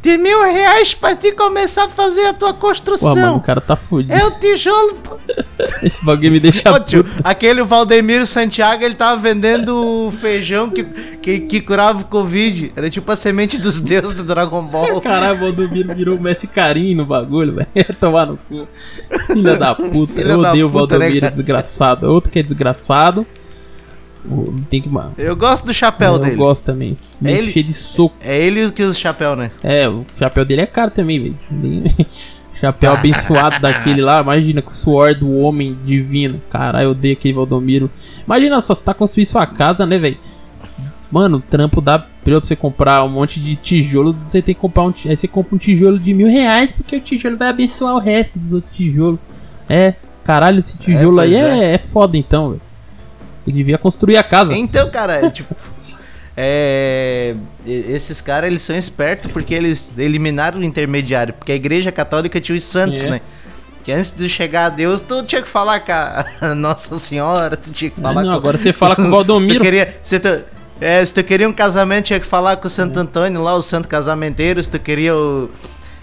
[0.02, 3.40] de mil reais pra te começar a fazer a tua Pô, mano, o construção.
[3.40, 4.12] cara tá fudido.
[4.12, 4.96] É o tijolo.
[5.80, 11.40] Esse bagulho me deixa Ô, tio, aquele Valdemiro Santiago, ele tava vendendo feijão que, que,
[11.40, 12.72] que curava o Covid.
[12.74, 14.98] Era tipo a semente dos deuses do Dragon Ball.
[15.00, 17.68] Caralho, o Valdomiro virou o Messi Carinho no bagulho, velho.
[18.00, 18.66] Tomar no cu.
[19.28, 20.14] Filha da puta.
[20.14, 21.30] Filha Eu da odeio o né, Valdomiro, cara?
[21.30, 22.06] desgraçado.
[22.10, 23.24] Outro que é desgraçado.
[24.70, 24.88] Tem que.
[25.18, 26.36] Eu gosto do chapéu eu dele.
[26.36, 26.96] gosto também.
[27.20, 28.14] Me Ele- encher de soco.
[28.20, 29.50] É ele que usa o chapéu, né?
[29.62, 31.38] É, o chapéu dele é caro também, velho.
[31.50, 31.84] Bem-
[32.54, 36.40] Chapéu abençoado daquele lá, imagina com o suor do homem divino.
[36.48, 37.90] Caralho, eu odeio aquele Valdomiro.
[38.24, 40.16] Imagina só, você tá construindo sua casa, né, velho?
[41.10, 44.12] Mano, o trampo dá pra você comprar um monte de tijolo.
[44.16, 44.94] Você tem que comprar um.
[45.06, 48.38] Aí você compra um tijolo de mil reais, porque o tijolo vai abençoar o resto
[48.38, 49.18] dos outros tijolos.
[49.68, 52.60] É, caralho, esse tijolo É, aí é, é foda então, velho.
[53.46, 54.54] Ele devia construir a casa.
[54.54, 55.54] Então, cara, é, tipo.
[56.36, 57.34] É,
[57.66, 62.56] esses caras eles são espertos porque eles eliminaram o intermediário, porque a igreja católica tinha
[62.56, 63.10] os santos, É.
[63.10, 63.20] né?
[63.84, 67.70] Que antes de chegar a Deus, tu tinha que falar com a Nossa Senhora, tu
[67.72, 69.58] tinha que falar não, com agora você fala com o se Valdomiro.
[69.58, 70.40] tu queria, se tu,
[70.80, 73.62] é, se tu queria um casamento, tinha que falar com o Santo Antônio lá, o
[73.62, 75.50] santo casamenteiro, se tu queria o,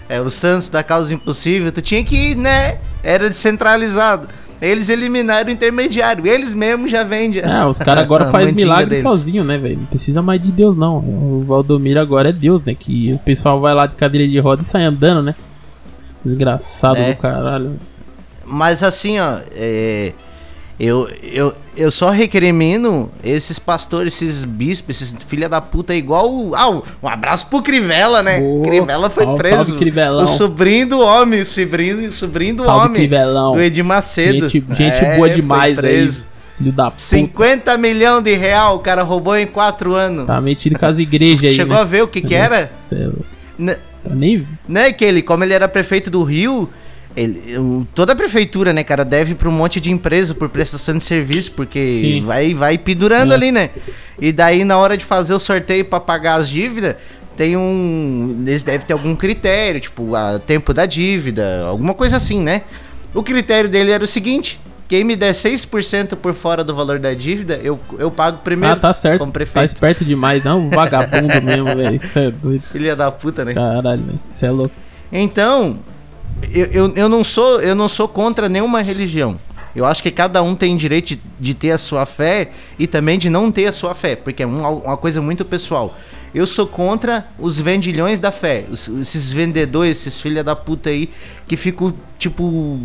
[0.08, 2.78] é, o Santos da causa impossível, tu tinha que ir, né?
[3.02, 4.28] Era descentralizado.
[4.60, 7.42] Eles eliminaram o intermediário, eles mesmos já vendem.
[7.42, 9.02] Ah, os caras agora fazem milagre deles.
[9.02, 9.78] sozinho, né, velho?
[9.78, 10.98] Não precisa mais de Deus, não.
[10.98, 12.74] O Valdomiro agora é Deus, né?
[12.74, 15.34] Que o pessoal vai lá de cadeira de roda e sai andando, né?
[16.24, 17.12] Desgraçado É.
[17.12, 17.76] do caralho.
[18.44, 20.12] Mas assim, ó, é,
[20.80, 26.28] eu, eu, eu só recrimino esses pastores, esses bispos, esses filha da puta, igual.
[26.32, 28.40] o- Ah, um abraço pro Crivella, né?
[28.40, 28.64] Boa.
[28.66, 29.56] Crivella foi Salve, preso.
[29.56, 30.24] salve, Crivelão.
[30.24, 32.94] O sobrinho do homem, o sobrinho, sobrinho do Salve, homem.
[32.96, 33.52] Crivelão.
[33.52, 34.48] Do Edir Macedo.
[34.48, 35.82] Gente, gente É, boa demais aí.
[35.84, 36.26] preso.
[36.56, 37.02] Filho da puta.
[37.02, 40.26] 50 milhões de real o cara roubou em 4 anos.
[40.26, 41.56] Tá metido com as igrejas aí.
[41.56, 41.82] Chegou né?
[41.82, 42.60] a ver o que que era?
[42.60, 43.14] Nossa, eu
[43.58, 43.76] N-
[44.10, 44.46] nem.
[44.68, 46.68] né, que ele, como ele era prefeito do Rio,
[47.16, 50.96] ele, o- toda a prefeitura, né, cara, deve pra um monte de empresa por prestação
[50.96, 52.22] de serviço, porque Sim.
[52.22, 53.34] vai vai pendurando É.
[53.34, 53.70] ali, né?
[54.20, 56.96] E daí na hora de fazer o sorteio pra pagar as dívidas,
[57.36, 62.40] tem um, eles devem ter algum critério, tipo, a tempo da dívida, alguma coisa assim,
[62.40, 62.62] né?
[63.14, 67.12] O critério dele era o seguinte: quem me der 6% por fora do valor da
[67.14, 68.74] dívida, eu, eu pago primeiro.
[68.76, 69.20] Ah, tá certo.
[69.20, 69.66] Como Tá prefeito.
[69.68, 70.68] esperto demais, não?
[70.70, 71.96] Vagabundo mesmo, velho.
[72.02, 72.62] Isso é doido.
[72.70, 73.54] Filha da puta, né?
[73.54, 74.20] Caralho, velho.
[74.30, 74.74] Isso é louco.
[75.12, 75.78] Então,
[76.52, 79.36] eu, eu, eu, não sou, eu não sou contra nenhuma religião.
[79.74, 83.18] Eu acho que cada um tem direito de, de ter a sua fé e também
[83.18, 85.96] de não ter a sua fé, porque é uma, uma coisa muito pessoal.
[86.34, 91.08] Eu sou contra os vendilhões da fé, os- esses vendedores, esses filha da puta aí,
[91.46, 92.78] que ficam, tipo,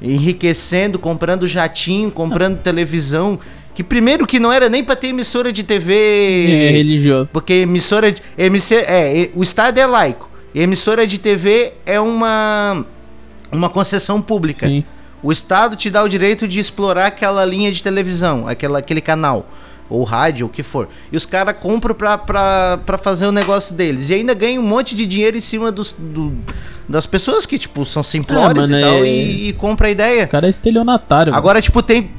[0.00, 3.38] enriquecendo, comprando jatinho, comprando televisão,
[3.74, 7.30] que primeiro que não era nem pra ter emissora de TV É religioso.
[7.32, 8.20] porque emissora de.
[8.36, 10.28] MC, é, o Estado é laico.
[10.54, 12.84] E emissora de TV é uma.
[13.50, 14.66] Uma concessão pública.
[14.66, 14.82] Sim.
[15.22, 19.46] O Estado te dá o direito de explorar aquela linha de televisão, aquela, aquele canal.
[19.90, 20.88] Ou rádio, ou o que for.
[21.12, 24.08] E os caras compram pra, pra, pra fazer o negócio deles.
[24.08, 26.32] E ainda ganham um monte de dinheiro em cima dos, do-
[26.88, 28.94] das pessoas que, tipo, são simplórias mano, e tal.
[28.94, 30.24] é- E, e compra a ideia.
[30.24, 31.34] O cara é estelionatário.
[31.34, 32.10] Agora, tipo, tem.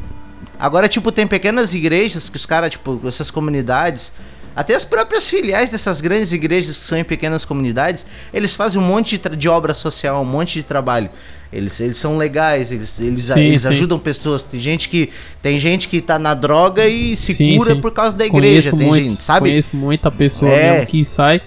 [0.60, 4.14] Agora, tipo, tem pequenas igrejas que os caras, tipo, essas comunidades.
[4.56, 8.86] Até as próprias filiais dessas grandes igrejas que são em pequenas comunidades, eles fazem um
[8.86, 11.10] monte de, de obra social, um monte de trabalho.
[11.52, 13.68] Eles, eles são legais, eles, eles, Sim, eles sim.
[13.68, 14.42] ajudam pessoas.
[14.44, 18.18] Tem gente que tem gente que tá na droga e se Sim, cura por causa
[18.18, 19.50] da igreja, Conheço tem muitos, gente, sabe?
[19.50, 20.72] Conheço muita pessoa É.
[20.74, 21.42] mesmo que sai,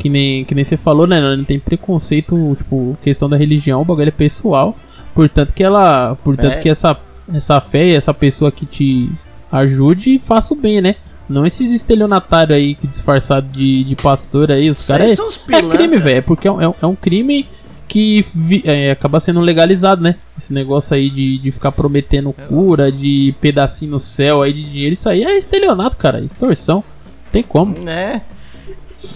[0.00, 1.20] que nem, que nem você falou, né?
[1.20, 4.76] Não tem preconceito, tipo, questão da religião, o bagulho é pessoal.
[5.14, 6.16] Portanto que ela.
[6.24, 6.58] Portanto É.
[6.58, 6.98] que essa,
[7.32, 9.12] essa fé e essa pessoa que te
[9.50, 10.96] ajude faça o bem, né?
[11.32, 15.16] Não esses estelionatários aí que disfarçado de, de pastor aí, os aí caras.
[15.16, 15.78] são os É, é pilantra.
[15.78, 16.18] crime, velho.
[16.18, 17.46] É porque é um, é é um crime
[17.88, 20.16] que vi- é, acaba sendo legalizado, né?
[20.38, 24.92] Esse negócio aí de, de ficar prometendo cura, de pedacinho no céu aí de dinheiro.
[24.94, 26.18] Isso aí é estelionato, cara.
[26.20, 26.82] é Extorsão.
[27.30, 27.78] Tem como.
[27.78, 28.22] né?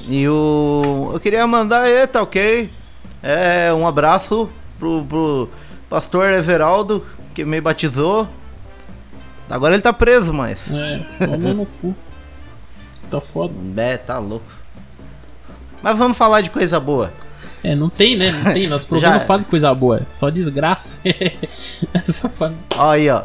[0.09, 1.11] E o.
[1.13, 2.69] Eu queria mandar, é, tá ok?
[3.23, 4.49] É, um abraço
[4.79, 5.49] pro, pro
[5.89, 8.29] pastor Everaldo, que me batizou.
[9.49, 10.73] Agora ele tá preso, mas.
[10.73, 11.95] É, toma no cu.
[13.11, 13.55] Tá foda.
[13.77, 14.45] É, tá louco.
[15.83, 17.12] Mas vamos falar de coisa boa.
[17.62, 18.31] É, não tem, né?
[18.33, 18.66] Não tem.
[18.69, 19.99] Nosso programa Já- não fala de coisa boa.
[19.99, 20.99] é Só desgraça.
[21.95, 22.55] Essa fala.
[22.77, 23.23] Ó aí, ó.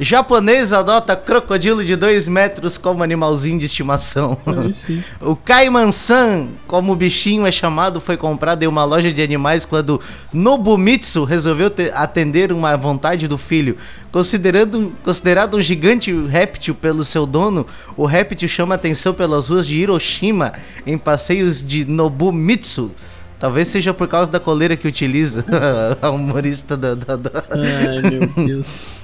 [0.00, 4.36] Japonês adota crocodilo de 2 metros como animalzinho de estimação.
[5.20, 10.00] O Kaiman-san, como o bichinho é chamado, foi comprado em uma loja de animais quando
[10.32, 13.76] Nobumitsu resolveu te- atender uma vontade do filho.
[14.12, 19.78] Considerando, considerado um gigante réptil pelo seu dono, o réptil chama atenção pelas ruas de
[19.78, 20.52] Hiroshima
[20.86, 22.90] em passeios de Nobumitsu.
[23.38, 25.44] Talvez seja por causa da coleira que utiliza,
[26.02, 28.66] a humorista da- da- da, Ai, meu Deus.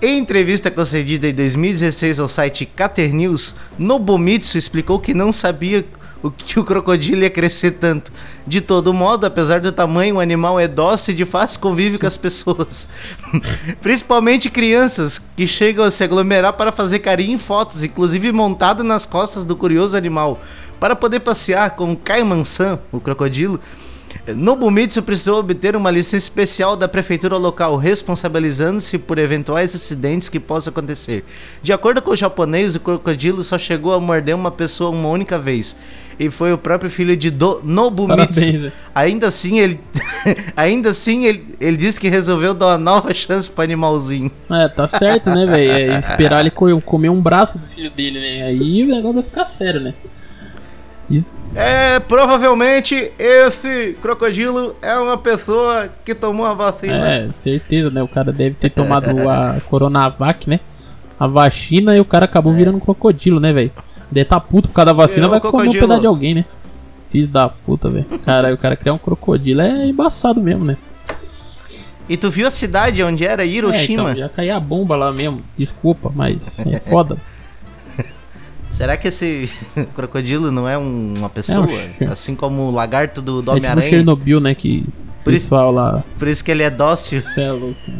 [0.00, 5.84] em entrevista concedida em 2016 ao site Cater News, Nobumitsu explicou que não sabia
[6.22, 8.12] o que o crocodilo ia crescer tanto.
[8.46, 12.06] De todo modo, apesar do tamanho, o animal é dócil e de fácil convívio com
[12.06, 12.88] as pessoas.
[13.82, 19.04] Principalmente crianças, que chegam a se aglomerar para fazer carinho em fotos, inclusive montado nas
[19.04, 20.40] costas do curioso animal.
[20.78, 23.60] Para poder passear com o Kaiman-san, o crocodilo,
[24.34, 30.70] Nobumitsu precisou obter uma licença especial da prefeitura local, responsabilizando-se por eventuais acidentes que possam
[30.70, 31.24] acontecer.
[31.62, 35.38] De acordo com o japonês, o crocodilo só chegou a morder uma pessoa uma única
[35.38, 35.76] vez.
[36.18, 38.40] E foi o próprio filho de Do Nobumitsu.
[38.40, 38.72] Parabéns.
[38.94, 39.78] Ainda assim, ele,
[40.56, 44.30] ainda assim ele, ele disse que resolveu dar uma nova chance pro animalzinho.
[44.50, 45.70] É, tá certo, né, velho?
[45.94, 48.44] É esperar ele co- comer um braço do filho dele, né?
[48.46, 49.92] Aí o negócio vai ficar sério, né?
[51.08, 57.08] Diz- É, provavelmente esse crocodilo é uma pessoa que tomou a vacina.
[57.08, 58.02] É, certeza, né?
[58.02, 60.60] O cara deve ter tomado a Coronavac, né?
[61.18, 63.70] A vacina e o cara acabou virando um crocodilo, né, velho?
[64.10, 66.44] Deve tá puto por causa da vacina, Virou vai comer um pedaço de alguém, né?
[67.10, 68.04] Filho da puta, velho.
[68.24, 70.76] Cara, o cara criar um crocodilo é embaçado mesmo, né?
[72.08, 74.10] E tu viu a cidade onde era É, Hiroshima?
[74.10, 75.40] então, já caía a bomba lá mesmo.
[75.56, 77.16] Desculpa, mas é foda.
[78.76, 79.50] Será que esse
[79.94, 81.66] crocodilo não é um- uma pessoa?
[82.00, 83.88] É um assim como o lagarto do, do é tipo Homem-Aranha?
[83.88, 84.54] Chernobyl, né?
[84.54, 84.84] Que
[85.24, 86.04] Por isso- pessoal lá.
[86.18, 87.20] Por isso que ele é dócil.
[87.20, 87.76] Cê é louco.
[87.88, 87.94] né?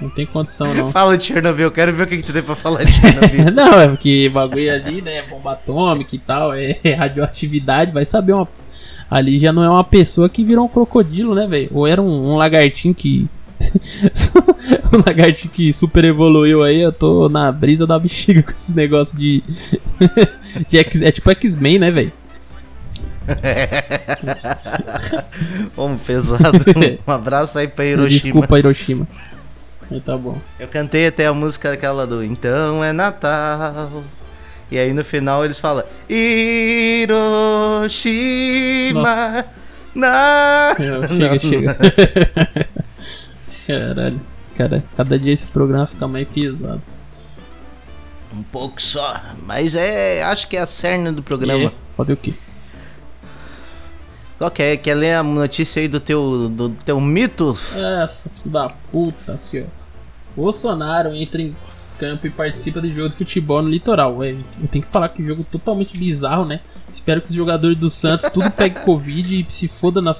[0.00, 0.90] Não tem condição, não.
[0.92, 3.50] Fala de Chernobyl, eu quero ver o que, que tu tem pra falar de Chernobyl.
[3.52, 5.22] não, é porque bagulho ali, né?
[5.22, 8.46] Bomba atômica e tal, é radioatividade, vai saber uma.
[9.10, 11.68] Ali já não é uma pessoa que virou um crocodilo, né, velho?
[11.72, 13.26] Ou era um, um lagartinho que.
[14.92, 19.18] um lagartinho que super evoluiu aí, eu tô na brisa da bexiga com esse negócio
[19.18, 19.42] de.
[20.68, 22.12] de X, é tipo X-Men, né, velho?
[25.76, 26.58] Vamos pesado.
[27.06, 28.08] Um abraço aí pra Hiroshima.
[28.08, 29.06] Desculpa, Hiroshima.
[29.90, 30.38] Aí tá bom.
[30.58, 33.90] Eu cantei até a música aquela do Então é Natal.
[34.70, 37.10] E aí no final eles falam Hiroshima.
[39.00, 39.44] Nossa.
[39.94, 40.76] Na...
[40.78, 41.76] Não, chega, chega.
[43.66, 44.20] Caralho.
[44.54, 44.84] cara.
[44.96, 46.82] Cada dia esse programa fica mais pesado.
[48.34, 49.20] Um pouco só.
[49.44, 50.22] Mas é.
[50.22, 51.64] Acho que é a cerne do programa.
[51.64, 52.34] É, fazer o quê?
[54.38, 54.76] Qual que é?
[54.76, 57.76] Quer ler a notícia aí do teu, do teu mitos?
[57.78, 59.86] Essa filho da puta aqui, ó.
[60.36, 61.56] Bolsonaro entra em
[61.98, 64.22] campo e participa de jogo de futebol no litoral.
[64.22, 66.60] É, eu tenho que falar que o jogo é totalmente bizarro, né?
[66.92, 70.14] Espero que os jogadores do Santos tudo pegue Covid e se foda na,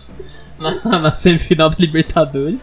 [0.58, 2.58] na, na semifinal da Libertadores.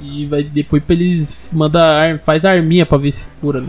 [0.00, 3.68] E vai depois pra eles mandar faz arminha pra ver se cura, né?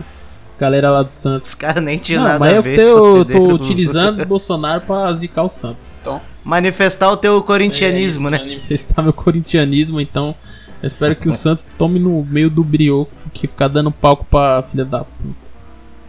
[0.58, 1.48] Galera lá do Santos.
[1.48, 2.76] Os caras nem tinham nada mas a eu, ver.
[2.76, 5.90] tô, só eu tô utilizando o Bolsonaro pra zicar o Santos.
[6.00, 8.36] Então, Manifestar o teu corintianismo, é né?
[8.38, 10.34] isso, Manifestar meu corintianismo, então.
[10.82, 14.62] Eu espero que o Santos tome no meio do brioco que ficar dando palco pra
[14.62, 15.48] filha da puta.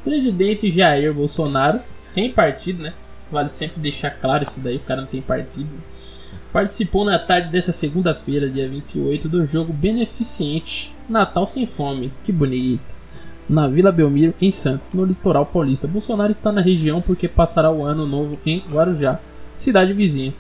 [0.04, 2.94] Presidente Jair Bolsonaro, sem partido, né?
[3.32, 5.70] Vale sempre deixar claro isso daí, o cara não tem partido.
[6.52, 12.12] Participou na tarde dessa segunda-feira, dia 28, do jogo beneficente Natal Sem Fome.
[12.24, 12.98] Que bonito.
[13.48, 15.88] Na Vila Belmiro, em Santos, no litoral paulista.
[15.88, 19.20] Bolsonaro está na região porque passará o ano novo em Guarujá,
[19.56, 20.34] cidade vizinha.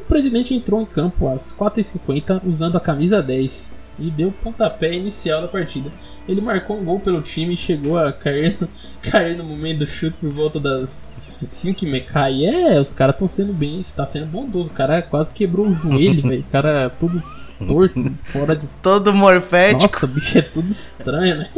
[0.00, 4.92] O presidente entrou em campo às 4h50 usando a camisa 10 e deu o pontapé
[4.92, 5.92] inicial da partida.
[6.28, 8.58] Ele marcou um gol pelo time e chegou a cair,
[9.00, 11.12] cair no momento do chute por volta das
[11.50, 12.44] 5 e cai.
[12.44, 14.70] É, os caras estão sendo bem, está sendo bondoso.
[14.70, 16.44] O cara quase quebrou o joelho, velho.
[16.46, 17.22] O cara todo
[17.66, 19.82] torto, fora de Todo morfético.
[19.82, 21.48] nossa, o bicho é tudo estranho, né?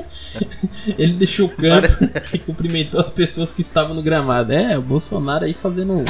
[0.98, 1.88] Ele deixou o campo
[2.32, 4.52] e cumprimentou as pessoas que estavam no gramado.
[4.52, 6.04] É, o Bolsonaro aí fazendo,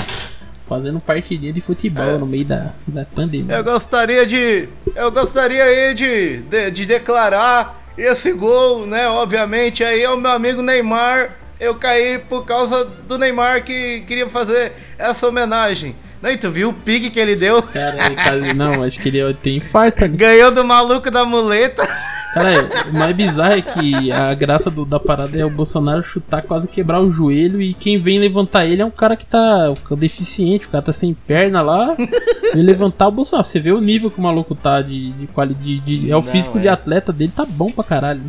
[0.68, 3.56] fazendo partidinha de futebol no meio da, da pandemia.
[3.56, 4.68] Eu gostaria de.
[4.94, 9.06] Eu gostaria aí de, de, de declarar esse gol, né?
[9.08, 11.43] Obviamente, aí é o meu amigo Neymar.
[11.60, 15.94] Eu caí por causa do Neymar que queria fazer essa homenagem.
[16.20, 17.62] Não, e tu viu o pique que ele deu?
[17.62, 20.08] Cara, ele quase- não, acho que ele ter infarto.
[20.08, 21.86] Ganhou do maluco da muleta.
[22.32, 26.42] Cara, o mais bizarro é que a graça do- da parada é o Bolsonaro chutar,
[26.42, 30.66] quase quebrar o joelho e quem vem levantar ele é um cara que tá deficiente,
[30.66, 31.94] o cara tá sem perna lá.
[32.52, 33.46] E levantar o Bolsonaro.
[33.46, 35.64] Você vê o nível que o maluco tá de, de qualidade.
[35.78, 36.62] De, de- é o Não, físico é.
[36.62, 38.22] de atleta dele, tá bom pra caralho.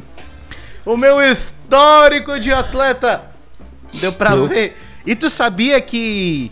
[0.86, 3.24] O meu histórico de atleta.
[4.00, 4.78] Deu pra ver.
[5.06, 6.52] E tu sabia que.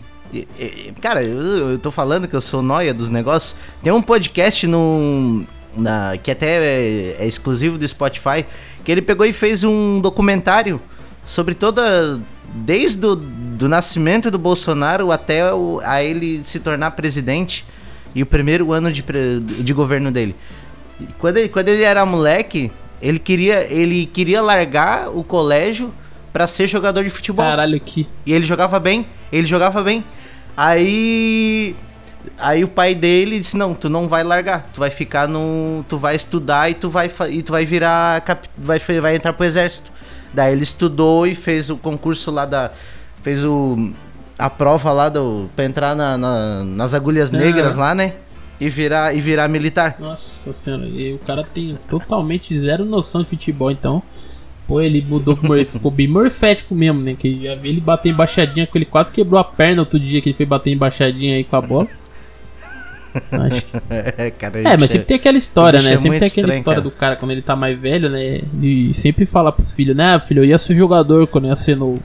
[1.00, 3.54] Cara, eu, eu tô falando que eu sou noia dos negócios.
[3.82, 5.44] Tem um podcast no.
[5.76, 8.44] Na, que até é, é exclusivo do Spotify.
[8.84, 10.80] Que ele pegou e fez um documentário
[11.24, 12.20] sobre toda.
[12.56, 17.64] Desde o do nascimento do Bolsonaro até o, a ele se tornar presidente.
[18.14, 19.04] E o primeiro ano de,
[19.40, 20.34] de governo dele.
[21.18, 22.70] Quando ele, quando ele era moleque,
[23.06, 25.92] ele queria, ele queria largar o colégio
[26.32, 27.44] pra ser jogador de futebol.
[27.44, 28.08] Caralho, que.
[28.26, 30.02] E ele jogava bem, ele jogava bem.
[30.56, 31.76] Aí
[32.38, 35.98] aí o pai dele disse: "Não, tu não vai largar, tu vai ficar no, tu
[35.98, 39.92] vai estudar e tu vai e tu vai virar cap, vai vai entrar pro exército".
[40.32, 42.70] Daí ele estudou e fez o concurso lá da
[43.22, 43.90] fez o
[44.38, 47.36] a prova lá do para entrar na- na- nas agulhas Ah.
[47.36, 48.14] negras lá, né?
[48.60, 49.96] E virar e virar militar.
[49.98, 54.02] Nossa senhora, e o cara tem totalmente zero noção de futebol, então.
[54.66, 55.36] Pô, ele mudou
[55.66, 57.14] ficou bem morfético mesmo, né?
[57.18, 60.30] Que já vi ele bater embaixadinha, que ele quase quebrou a perna outro dia que
[60.30, 61.88] ele foi bater embaixadinha aí com a bola.
[63.30, 63.76] Acho que...
[63.90, 65.92] É, cara, É, mas sempre tem aquela história, né?
[65.92, 66.90] é Sempre tem aquela estranho, história cara.
[66.90, 68.40] do cara quando ele tá mais velho, né?
[68.60, 70.18] E sempre fala pros filhos, né?
[70.18, 72.02] Filho, eu ia ser jogador quando eu ia ser novo.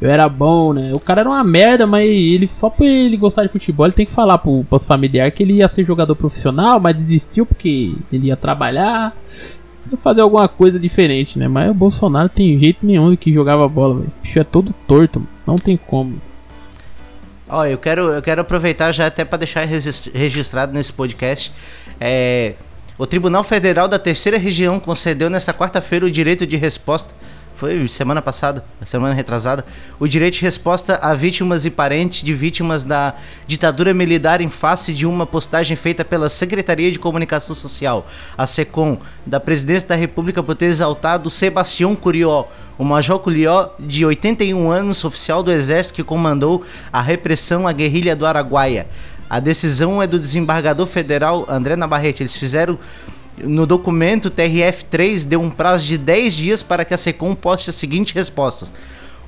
[0.00, 0.92] Eu era bom, né?
[0.92, 4.04] O cara era uma merda, mas ele só por ele gostar de futebol, ele tem
[4.04, 8.26] que falar pro, pros familiares que ele ia ser jogador profissional, mas desistiu porque ele
[8.28, 9.16] ia trabalhar,
[9.90, 11.48] ia fazer alguma coisa diferente, né?
[11.48, 14.12] Mas o Bolsonaro tem jeito nenhum de que jogava bola, velho.
[14.18, 15.30] O bicho é todo torto, mano.
[15.46, 16.20] não tem como.
[17.48, 21.52] Ó, eu quero, eu quero aproveitar já até para deixar regis- registrado nesse podcast.
[22.00, 22.54] É,
[22.98, 27.14] o Tribunal Federal da Terceira Região concedeu nessa quarta-feira o direito de resposta.
[27.56, 29.64] Foi semana passada, semana retrasada.
[29.98, 33.14] O direito de resposta a vítimas e parentes de vítimas da
[33.46, 38.98] ditadura militar em face de uma postagem feita pela Secretaria de Comunicação Social, a SECOM,
[39.24, 42.44] da Presidência da República por ter exaltado Sebastião Curió,
[42.76, 48.14] o Major Curió, de 81 anos, oficial do Exército que comandou a repressão à guerrilha
[48.14, 48.86] do Araguaia.
[49.30, 52.22] A decisão é do desembargador federal André Navarrete.
[52.22, 52.78] Eles fizeram
[53.38, 57.76] no documento TRF3 deu um prazo de 10 dias para que a SECOM poste as
[57.76, 58.72] seguintes respostas.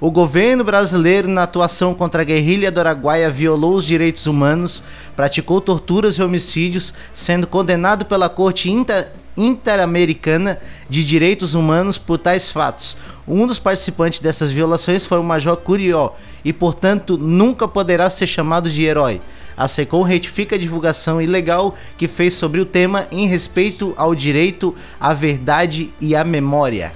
[0.01, 4.83] O governo brasileiro, na atuação contra a guerrilha do Araguaia, violou os direitos humanos,
[5.17, 12.51] praticou torturas e homicídios, sendo condenado pela Corte Inter- Interamericana de Direitos Humanos por tais
[12.51, 12.97] fatos.
[13.27, 16.13] Um dos participantes dessas violações foi o Major Curió
[16.45, 19.21] e, portanto, nunca poderá ser chamado de herói.
[19.59, 24.73] A SECOM retifica a divulgação ilegal que fez sobre o tema em respeito ao direito
[25.01, 26.93] à verdade e à memória.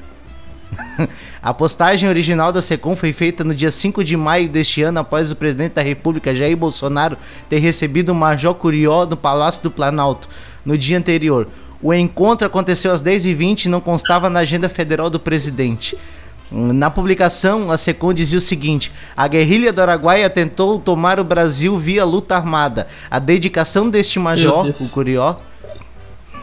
[1.42, 5.32] A postagem original da SECOM foi feita no dia 5 de maio deste ano, após
[5.32, 10.28] o presidente da República, Jair Bolsonaro, ter recebido o Major Curió no Palácio do Planalto
[10.64, 11.48] no dia anterior.
[11.82, 15.98] O encontro aconteceu às 10h20 e não constava na agenda federal do presidente.
[16.54, 21.78] Na publicação, a SECOM dizia o seguinte: a guerrilha do Araguaia tentou tomar o Brasil
[21.78, 22.86] via luta armada.
[23.10, 25.36] A dedicação deste major, o Curió,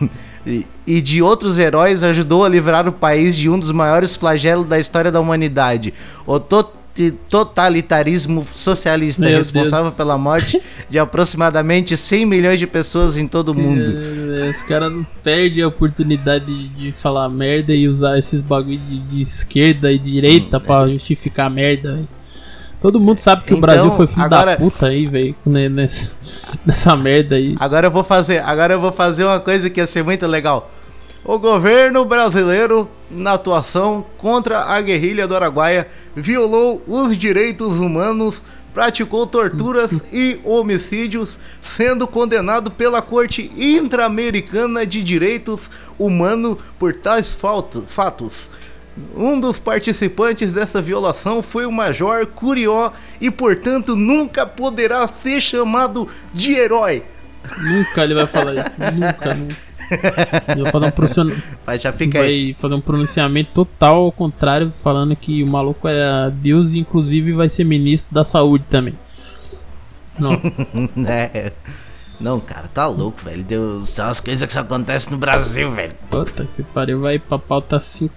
[0.47, 4.67] e- e de outros heróis ajudou a livrar o país de um dos maiores flagelos
[4.67, 5.93] da história da humanidade,
[6.25, 6.78] o to-
[7.11, 9.95] totalitarismo socialista, Meu responsável Deus.
[9.95, 13.81] pela morte de aproximadamente 100 milhões de pessoas em todo o mundo.
[14.43, 18.77] É, Os caras não perdem a oportunidade de, de falar merda e usar esses bagulho
[18.77, 21.99] de, de esquerda e direita pra justificar a merda.
[22.81, 26.11] Todo mundo sabe que o Então, Brasil foi filho agora- da puta aí, velho, nessa,
[26.65, 27.55] nessa merda aí.
[27.59, 30.71] Agora eu vou fazer, agora eu vou fazer uma coisa que ia ser muito legal.
[31.29, 38.41] O governo brasileiro, na atuação contra a guerrilha do Araguaia, violou os direitos humanos,
[38.73, 45.69] praticou torturas e homicídios, sendo condenado pela Corte Interamericana de Direitos
[45.99, 47.37] Humanos por tais
[47.85, 48.49] fatos.
[49.15, 56.07] Um dos participantes dessa violação foi o Major Curió e, portanto, nunca poderá ser chamado
[56.33, 57.03] de herói.
[57.55, 58.77] Nunca ele vai falar isso.
[58.79, 59.68] Nunca, nunca.
[60.47, 61.41] Ele vai fazer um pronunciamento.
[61.79, 62.51] Já fica aí.
[62.53, 67.33] Vai fazer um pronunciamento total ao contrário, falando que o maluco era Deus e inclusive
[67.33, 68.93] vai ser ministro da saúde também.
[70.17, 70.33] Não,
[71.07, 71.51] É.
[72.19, 73.43] Não, cara, tá louco, velho.
[73.43, 75.93] Deus, são as coisas que só acontecem no Brasil, velho.
[76.09, 78.13] puta que pariu, vai pra pauta 5.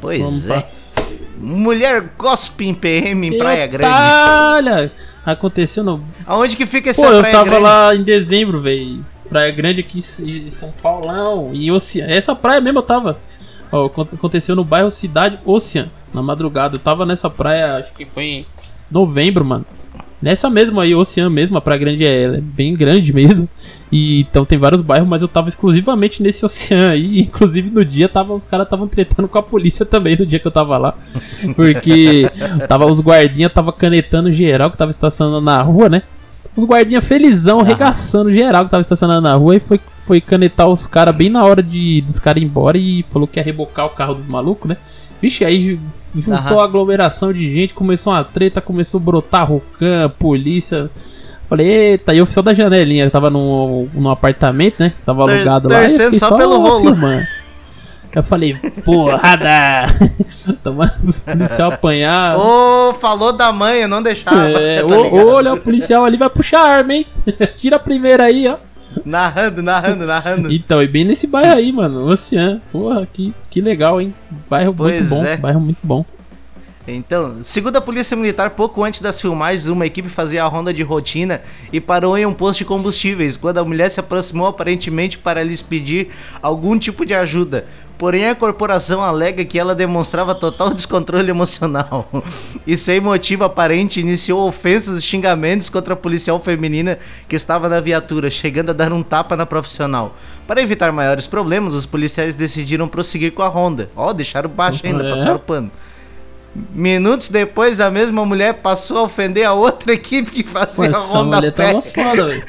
[0.00, 1.28] Pois Vamos é.
[1.38, 3.94] Mulher cospe em PM em Praia Grande.
[3.94, 4.92] Olha,
[5.24, 6.04] aconteceu no.
[6.26, 7.62] Aonde que fica essa Pô, eu Praia tava Grande?
[7.62, 9.04] lá em dezembro, velho.
[9.32, 11.50] Praia Grande aqui em São Paulão.
[11.52, 12.04] E Ocean.
[12.06, 13.12] Essa praia mesmo eu tava.
[13.72, 16.76] Ó, acon- aconteceu no bairro Cidade Ocean, na madrugada.
[16.76, 18.46] Eu tava nessa praia, acho que foi em
[18.90, 19.64] novembro, mano.
[20.20, 23.48] Nessa mesma aí, Ocean mesmo, a Praia Grande é, é bem grande mesmo.
[23.90, 27.20] E então tem vários bairros, mas eu tava exclusivamente nesse Ocean aí.
[27.26, 30.46] Inclusive no dia tava, os caras estavam tretando com a polícia também no dia que
[30.46, 30.94] eu tava lá.
[31.56, 32.30] Porque
[32.68, 36.02] tava, os guardinha tava canetando geral que tava estacionando na rua, né?
[36.56, 40.86] Os guardinha felizão, arregaçando geral que tava estacionando na rua e foi, foi canetar os
[40.86, 43.90] caras bem na hora de dos caras ir embora e falou que ia rebocar o
[43.90, 44.76] carro dos malucos, né?
[45.20, 45.78] Vixe, aí ju-
[46.14, 50.90] juntou a aglomeração de gente, começou uma treta, começou a brotar rocan, polícia.
[51.48, 54.92] Falei, eita, e o oficial da janelinha, tava num, num apartamento, né?
[55.06, 55.74] Tava alugado lá.
[55.74, 56.80] e eu torcendo fiquei só pelo rolo.
[56.84, 57.22] filmando.
[58.14, 58.54] Eu falei,
[58.84, 59.86] porrada!
[60.62, 62.36] Tomando os policial apanhar.
[62.36, 64.50] Ô, falou da manha, não deixava.
[64.50, 67.06] É, tá olha, o policial ali vai puxar a arma, hein?
[67.56, 68.56] Tira a primeira aí, ó.
[69.06, 70.52] Narrando, narrando, narrando.
[70.52, 72.06] Então, e bem nesse bairro aí, mano.
[72.10, 72.60] Ocean.
[72.70, 74.14] Porra, que, que legal, hein?
[74.50, 75.24] Bairro Pois muito bom.
[75.24, 75.36] é.
[75.38, 76.04] Bairro muito bom.
[76.86, 80.82] Então, segundo a polícia militar, pouco antes das filmagens, uma equipe fazia a ronda de
[80.82, 81.40] rotina
[81.72, 85.62] e parou em um posto de combustíveis, quando a mulher se aproximou aparentemente para lhes
[85.62, 86.10] pedir
[86.42, 87.66] algum tipo de ajuda.
[87.96, 92.08] Porém, a corporação alega que ela demonstrava total descontrole emocional
[92.66, 97.78] e, sem motivo aparente, iniciou ofensas e xingamentos contra a policial feminina que estava na
[97.78, 100.16] viatura, chegando a dar um tapa na profissional.
[100.48, 103.88] Para evitar maiores problemas, os policiais decidiram prosseguir com a ronda.
[103.94, 105.10] Ó, deixaram baixo ainda, É?
[105.12, 105.70] passaram pano.
[106.54, 110.90] Minutos depois, a mesma mulher passou a ofender a outra equipe que Pô, fazia a
[110.90, 111.66] essa ronda mulher a pé.
[111.72, 112.44] tava foda, velho.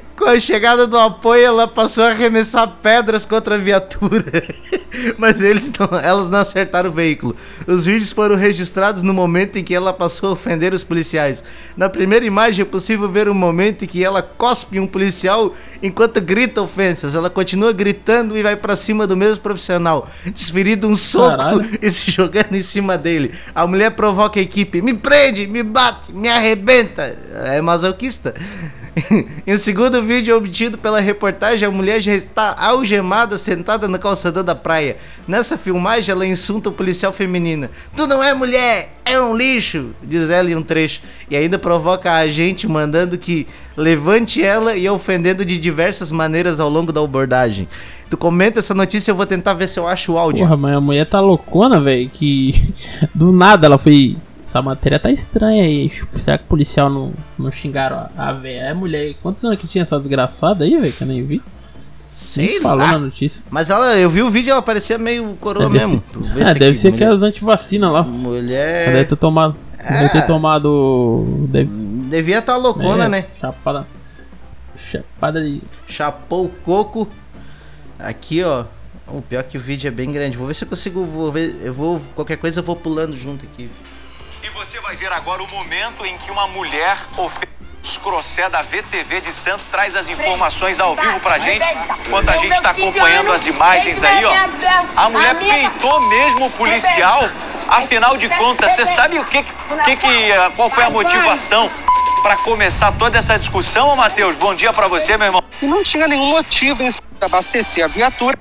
[0.18, 4.24] Com a chegada do apoio, ela passou a arremessar pedras contra a viatura.
[5.16, 7.36] Mas eles não- elas não acertaram o veículo.
[7.68, 11.44] Os vídeos foram registrados no momento em que ela passou a ofender os policiais.
[11.76, 16.20] Na primeira imagem é possível ver o momento em que ela cospe um policial enquanto
[16.20, 17.14] grita ofensas.
[17.14, 21.64] Ela continua gritando e vai pra cima do mesmo profissional, desferindo um soco Caralho.
[21.80, 23.32] e se jogando em cima dele.
[23.54, 27.16] A mulher provoca a equipe: me prende, me bate, me arrebenta.
[27.46, 28.34] É masoquista.
[29.46, 34.42] em um segundo vídeo obtido pela reportagem, a mulher já está algemada, sentada no calçador
[34.42, 34.96] da praia.
[35.26, 40.30] Nessa filmagem, ela insulta o policial feminina: Tu não é mulher, é um lixo, diz
[40.30, 41.00] ela em um trecho.
[41.30, 43.46] E ainda provoca a agente mandando que
[43.76, 47.68] levante ela e ofendendo de diversas maneiras ao longo da abordagem.
[48.10, 50.44] Tu comenta essa notícia, eu vou tentar ver se eu acho o áudio.
[50.44, 52.08] Porra, mas a mulher tá loucona, velho.
[52.08, 52.54] Que
[53.14, 54.16] do nada ela foi.
[54.48, 55.92] Essa matéria tá estranha aí.
[56.14, 58.60] Será que o policial não, não xingaram a, a velha?
[58.62, 59.14] É mulher.
[59.22, 60.92] Quantos anos que tinha essa desgraçada aí, velho?
[60.92, 61.42] Que eu nem vi.
[62.10, 62.92] Sei falou lá.
[62.92, 63.42] na notícia.
[63.50, 66.02] Mas ela, eu vi o vídeo, ela parecia meio coroa É, deve mesmo.
[66.32, 68.00] ser- É, deve ser que mulher- as antivacina lá.
[68.00, 68.92] Ela Mulher.
[68.92, 69.54] deve ter tomado.
[69.88, 71.46] Deve ter tomado.
[71.48, 71.70] Deve,
[72.08, 73.26] Devia estar loucona, É, né?
[73.38, 73.86] Chapada.
[74.76, 75.60] Chapada de.
[75.86, 77.06] Chapou o coco.
[77.98, 78.64] Aqui, ó.
[79.08, 80.36] O pior que o vídeo é bem grande.
[80.36, 81.04] Vou ver se eu consigo.
[81.04, 82.00] Vou ver, eu vou.
[82.14, 83.70] Qualquer coisa eu vou pulando junto aqui.
[84.42, 87.48] E você vai ver agora o momento em que uma mulher ofende
[87.82, 91.66] os Crossé da VTV de Santo traz as informações ao vivo pra gente,
[92.06, 94.32] enquanto a gente está acompanhando as imagens aí, ó.
[94.96, 97.28] A mulher peitou mesmo o policial.
[97.68, 101.70] Afinal de contas, você sabe o que, que, que qual foi a motivação
[102.22, 104.36] para começar toda essa discussão, Matheus?
[104.36, 105.42] Bom dia pra você, meu irmão.
[105.62, 108.38] e não tinha nenhum motivo em para abastecer a viatura.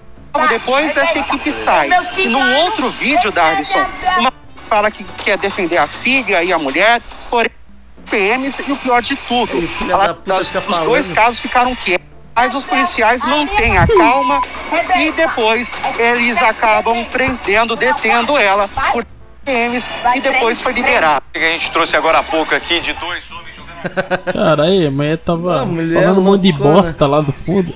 [0.50, 1.90] Depois essa equipe sai.
[2.16, 3.84] E num outro vídeo, Darlison,
[4.18, 4.32] uma
[4.68, 7.50] fala que quer defender a filha e a mulher, porém
[8.10, 9.52] PMs e o pior de tudo,
[9.90, 10.50] ela- das- os
[10.80, 11.16] dois falando.
[11.16, 12.06] casos ficaram quietos.
[12.36, 14.40] Mas os policiais mantêm a calma
[15.00, 19.04] e depois eles acabam prendendo, detendo ela por
[19.44, 21.20] PMs e depois foi liberada.
[21.36, 24.24] O que a gente trouxe agora há pouco aqui de dois homens jogando.
[24.34, 27.74] Caralho, a mulher tava Ah, mulher falando um monte de bosta lá do fundo.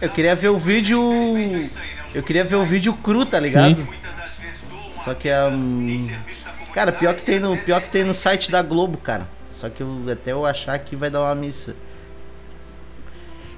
[0.00, 1.00] Eu queria ver o vídeo.
[2.14, 3.78] Eu queria ver o vídeo cru, tá ligado?
[3.78, 3.88] Sim.
[5.06, 5.46] Só que é.
[5.46, 5.86] hum,
[6.74, 9.28] Cara, pior que, tem no, pior que tem no site da Globo, cara.
[9.52, 11.76] Só que eu, até eu achar que vai dar uma missa.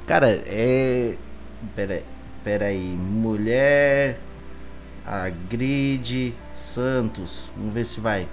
[0.07, 1.17] Cara, é.
[1.75, 2.03] Pera,
[2.45, 2.95] pera aí.
[2.95, 4.21] Mulher.
[5.07, 7.45] Agride Santos.
[7.57, 8.29] Vamos ver se vai.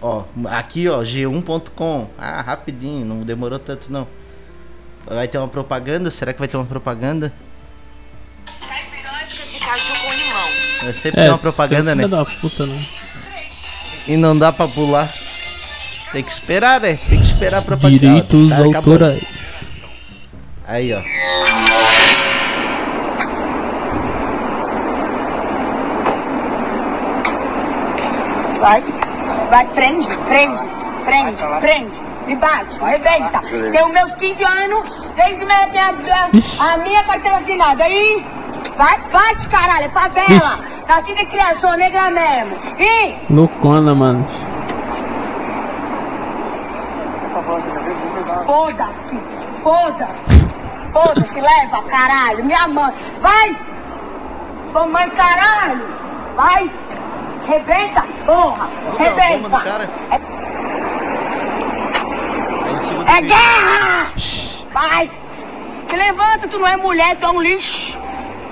[0.00, 2.08] Ó, aqui ó, g1.com.
[2.16, 4.06] Ah, rapidinho, não demorou tanto não.
[5.06, 6.08] Vai ter uma propaganda?
[6.08, 7.32] Será que vai ter uma propaganda?
[10.86, 12.06] É sempre tem uma propaganda, né?
[12.08, 12.84] da puta, né?
[14.06, 15.12] E não dá pra pular.
[16.12, 16.98] Tem que esperar, né?
[17.08, 17.98] Tem que esperar a propaganda.
[17.98, 19.84] Direitos Tá autorais.
[20.66, 21.00] Aí, ó.
[28.60, 28.82] Vai,
[29.50, 30.62] vai, prende, prende,
[31.04, 32.00] prende, prende.
[32.26, 33.42] Me bate, arrebenta.
[33.70, 36.62] Tenho meus 15 anos, desde minha, minha, Ixi.
[36.62, 37.84] a minha carteira assinada.
[37.84, 38.24] Aí,
[38.78, 40.30] vai, bate, caralho, é favela.
[40.30, 40.73] Ixi.
[40.88, 42.56] Nasci de criança, sou negra mesmo.
[42.78, 44.24] Ih, Loucona, mano.
[48.44, 49.18] foda-se,
[49.62, 50.48] foda-se,
[50.92, 52.92] foda-se, leva, caralho, minha mãe.
[53.20, 53.56] Vai,
[54.70, 55.82] sua mãe, caralho,
[56.36, 56.70] vai.
[57.46, 58.68] Rebenta, porra,
[58.98, 59.62] rebenta.
[63.06, 63.28] É vídeo.
[63.28, 64.12] guerra!
[64.72, 65.10] Vai!
[65.88, 67.98] Te levanta, tu não é mulher, tu é um lixo.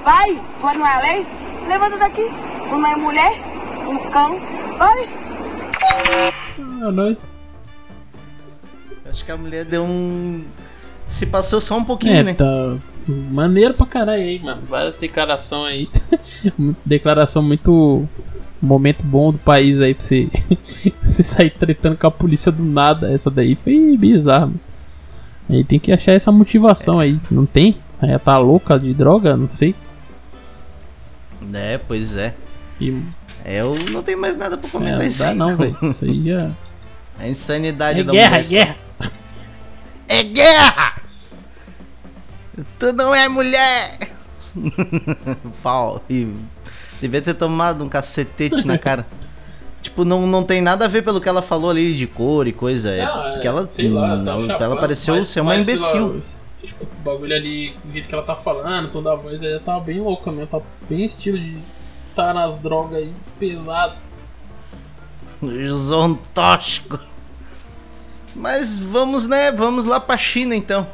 [0.05, 1.26] Vai, tu não é a lei?
[1.69, 2.23] Levanta daqui.
[2.71, 3.33] Não é mulher,
[3.89, 4.39] um cão.
[4.79, 5.09] Vai.
[6.83, 7.17] Ah, nós.
[9.09, 10.43] Acho que a mulher deu um.
[11.09, 12.35] Se passou só um pouquinho, É, né?
[12.35, 14.63] tá maneiro pra caralho aí, mano.
[14.69, 15.89] Várias declarações aí.
[16.85, 18.09] Declaração muito.
[18.65, 20.29] Momento bom do país aí pra você,
[21.03, 23.13] você sair tretando com a polícia do nada.
[23.13, 24.47] Essa daí foi bizarro.
[24.47, 24.61] mano.
[25.51, 27.19] Aí tem que achar essa motivação aí.
[27.31, 27.77] Não tem?
[28.01, 29.37] Aí ela tá louca de droga?
[29.37, 29.75] Não sei.
[31.53, 32.34] É, pois é.
[32.80, 33.03] E,
[33.44, 35.34] É, Eu não tenho mais nada pra é, comentar não isso dá aí.
[35.36, 35.76] não, velho.
[35.82, 36.50] Isso aí é.
[37.18, 38.48] A insanidade É da guerra, é mulher.
[38.48, 38.76] guerra.
[40.09, 41.03] É guerra!
[42.78, 43.98] Tu não é mulher!
[45.62, 46.03] Pau.
[46.09, 46.34] E
[47.00, 49.07] devia ter tomado um cacetete na cara.
[49.82, 52.53] Tipo, não, não tem nada a ver pelo que ela falou ali de cor e
[52.53, 52.88] coisa.
[52.90, 56.20] É, porque ela, ela, ela pareceu ser uma imbecil.
[56.63, 59.79] Tipo, o bagulho ali, do jeito que ela tá falando, toda a voz, ela tá
[59.81, 60.47] bem louca mesmo.
[60.47, 61.59] Tá bem estilo de
[62.15, 63.97] tá nas drogas aí, pesado.
[65.73, 66.99] Zontóxico.
[68.35, 69.51] Mas vamos, né?
[69.53, 70.87] Vamos lá pra China então.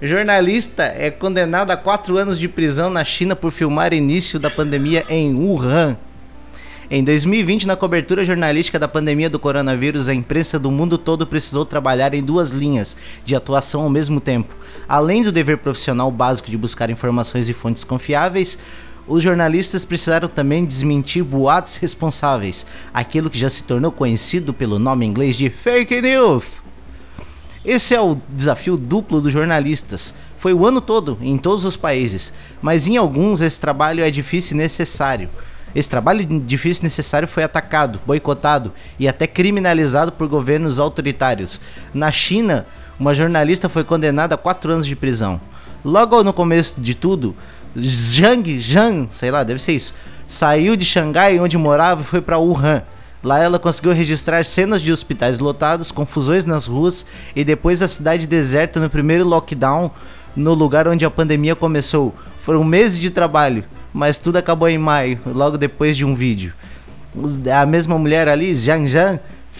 [0.00, 5.04] Jornalista é condenado a quatro anos de prisão na China por filmar início da pandemia
[5.08, 5.96] em Wuhan.
[6.90, 11.66] Em 2020, na cobertura jornalística da pandemia do coronavírus, a imprensa do mundo todo precisou
[11.66, 14.54] trabalhar em duas linhas de atuação ao mesmo tempo.
[14.88, 18.58] Além do dever profissional básico de buscar informações e fontes confiáveis,
[19.06, 25.04] os jornalistas precisaram também desmentir boatos responsáveis, aquilo que já se tornou conhecido pelo nome
[25.04, 26.44] inglês de fake news.
[27.64, 30.14] Esse é o desafio duplo dos jornalistas.
[30.38, 32.32] Foi o ano todo, em todos os países,
[32.62, 35.28] mas em alguns esse trabalho é difícil e necessário.
[35.74, 41.60] Esse trabalho difícil e necessário foi atacado, boicotado e até criminalizado por governos autoritários.
[41.92, 42.66] Na China,
[42.98, 45.40] uma jornalista foi condenada a quatro anos de prisão.
[45.84, 47.34] Logo no começo de tudo,
[47.78, 49.94] Zhang Zhang, sei lá, deve ser isso,
[50.26, 52.82] saiu de Xangai, onde morava, e foi para Wuhan.
[53.22, 58.26] Lá ela conseguiu registrar cenas de hospitais lotados, confusões nas ruas e depois a cidade
[58.26, 59.90] deserta no primeiro lockdown
[60.36, 62.14] no lugar onde a pandemia começou.
[62.38, 66.52] Foram meses de trabalho, mas tudo acabou em maio, logo depois de um vídeo.
[67.52, 69.18] A mesma mulher ali, Zhang Zhang,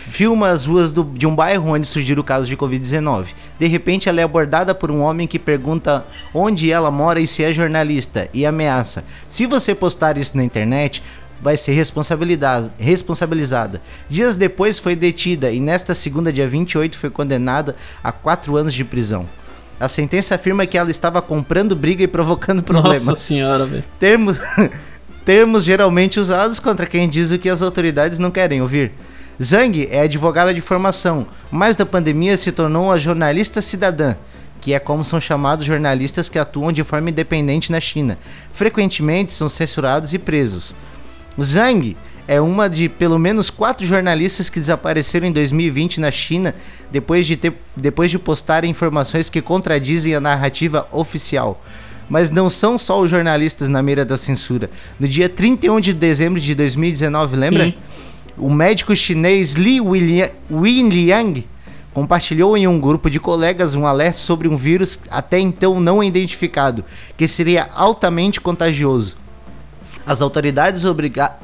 [0.09, 3.27] filma as ruas do- de um bairro onde surgiu o caso de Covid-19.
[3.59, 6.05] De repente, ela é abordada por um homem que pergunta
[6.35, 11.03] onde ela mora e se é jornalista e ameaça: se você postar isso na internet,
[11.41, 13.81] vai ser responsabilizada.
[14.09, 18.85] Dias depois foi detida e nesta segunda, dia 28, foi condenada a quatro anos de
[18.85, 19.27] prisão.
[19.81, 23.07] A sentença afirma que ela estava comprando briga e provocando problemas.
[23.07, 23.85] Nossa senhora, velho.
[24.01, 24.39] Termos,
[25.25, 28.91] termos geralmente usados contra quem diz o que as autoridades não querem ouvir.
[29.41, 34.17] Zhang é advogada de formação, mas da pandemia se tornou a jornalista cidadã,
[34.61, 38.19] que é como são chamados jornalistas que atuam de forma independente na China.
[38.53, 40.75] Frequentemente são censurados e presos.
[41.41, 46.55] Zhang é uma de pelo menos quatro jornalistas que desapareceram em 2020 na China
[46.91, 51.65] depois de, ter, depois de postarem informações que contradizem a narrativa oficial.
[52.11, 54.69] Mas não são só os jornalistas na mira da censura.
[54.99, 57.65] No dia 31 de dezembro de 2019, lembra?
[57.67, 57.75] Sim.
[58.39, 61.45] O médico chinês Li Wenliang
[61.93, 66.85] compartilhou em um grupo de colegas um alerta sobre um vírus até então não identificado,
[67.17, 69.17] que seria altamente contagioso.
[70.07, 70.85] As autoridades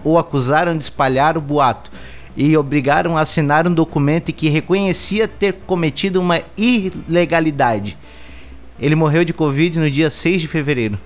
[0.05, 1.91] o acusaram de espalhar o boato
[2.37, 7.99] e obrigaram a assinar um documento que reconhecia ter cometido uma ilegalidade.
[8.79, 10.97] Ele morreu de Covid no dia 6 de fevereiro.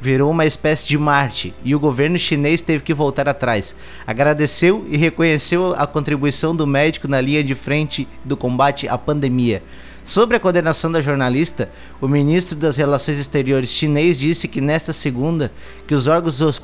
[0.00, 3.74] Virou uma espécie de Marte e o governo chinês teve que voltar atrás.
[4.06, 9.62] Agradeceu e reconheceu a contribuição do médico na linha de frente do combate à pandemia.
[10.06, 11.68] Sobre a condenação da jornalista,
[12.00, 15.50] o ministro das Relações Exteriores chinês disse que nesta segunda
[15.84, 16.62] que os órgãos, os,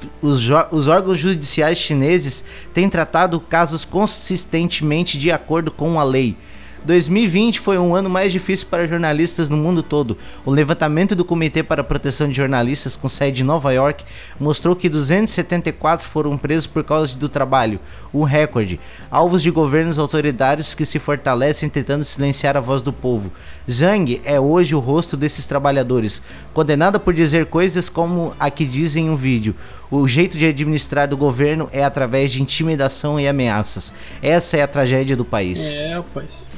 [0.71, 6.37] os órgãos judiciais chineses têm tratado casos consistentemente de acordo com a lei.
[6.85, 10.17] 2020 foi um ano mais difícil para jornalistas no mundo todo.
[10.45, 14.05] O levantamento do Comitê para a Proteção de Jornalistas, com sede em Nova York,
[14.39, 17.79] mostrou que 274 foram presos por causa do trabalho,
[18.13, 18.81] um recorde.
[19.11, 23.31] Alvos de governos autoritários que se fortalecem tentando silenciar a voz do povo.
[23.71, 26.21] Zhang é hoje o rosto desses trabalhadores,
[26.53, 29.55] condenada por dizer coisas como a que diz em um vídeo.
[29.91, 33.93] O jeito de administrar do governo é através de intimidação e ameaças.
[34.23, 35.75] Essa é a tragédia do país.
[35.75, 36.51] É, rapaz.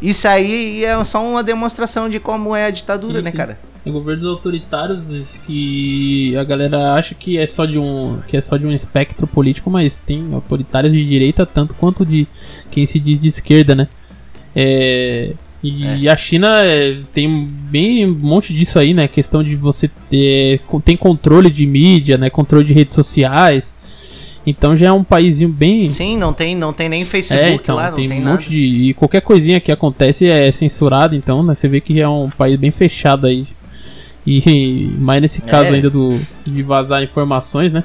[0.00, 3.36] Isso aí é só uma demonstração de como é a ditadura, Sim, né, sim.
[3.36, 3.58] cara?
[3.82, 8.56] Tem governos autoritários que a galera acha que é só de um que é só
[8.56, 12.26] de um espectro político, mas tem autoritários de direita tanto quanto de
[12.68, 13.88] quem se diz de esquerda, né?
[14.56, 19.06] É, e a China é, tem bem um monte disso aí, né?
[19.06, 22.28] Questão de você ter tem controle de mídia, né?
[22.28, 23.74] Controle de redes sociais.
[24.46, 27.74] Então já é um paísinho bem Sim, não tem, não tem nem Facebook é, então,
[27.74, 28.36] lá, não tem, tem, um nada.
[28.36, 28.64] monte de.
[28.64, 31.54] E qualquer coisinha que acontece é censurado, então, né?
[31.54, 33.44] Você vê que é um país bem fechado aí.
[34.24, 35.74] E mais nesse caso É.
[35.74, 37.82] ainda do de vazar informações, né?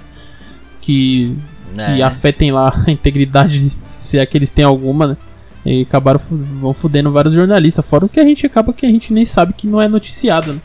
[0.80, 1.36] Que,
[1.74, 2.04] que É.
[2.04, 5.18] afetem lá a integridade, se é que eles têm alguma, né?
[5.66, 9.14] E acabaram vão fudendo vários jornalistas, fora o que a gente acaba que a gente
[9.14, 10.60] nem sabe que não é noticiado, né?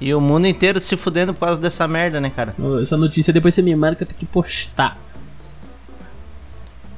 [0.00, 2.54] E o mundo inteiro se fudendo por causa dessa merda, né, cara?
[2.80, 4.96] Essa notícia depois você me que eu tenho que postar.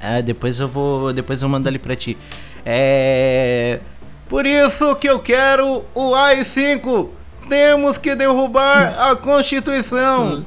[0.01, 1.13] É, depois eu vou.
[1.13, 2.17] Depois eu mando ali pra ti.
[2.65, 3.81] É.
[4.29, 7.09] Por isso que eu quero o AI-5.
[7.49, 10.45] Temos que derrubar a Constituição.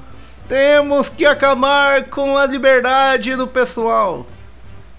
[0.48, 4.26] Temos que acabar com a liberdade do pessoal.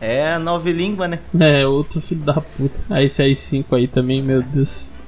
[0.01, 1.19] É a nova língua, né?
[1.41, 2.81] É, outro filho da puta.
[2.91, 5.01] Aí esse aí 5 aí também, meu Deus.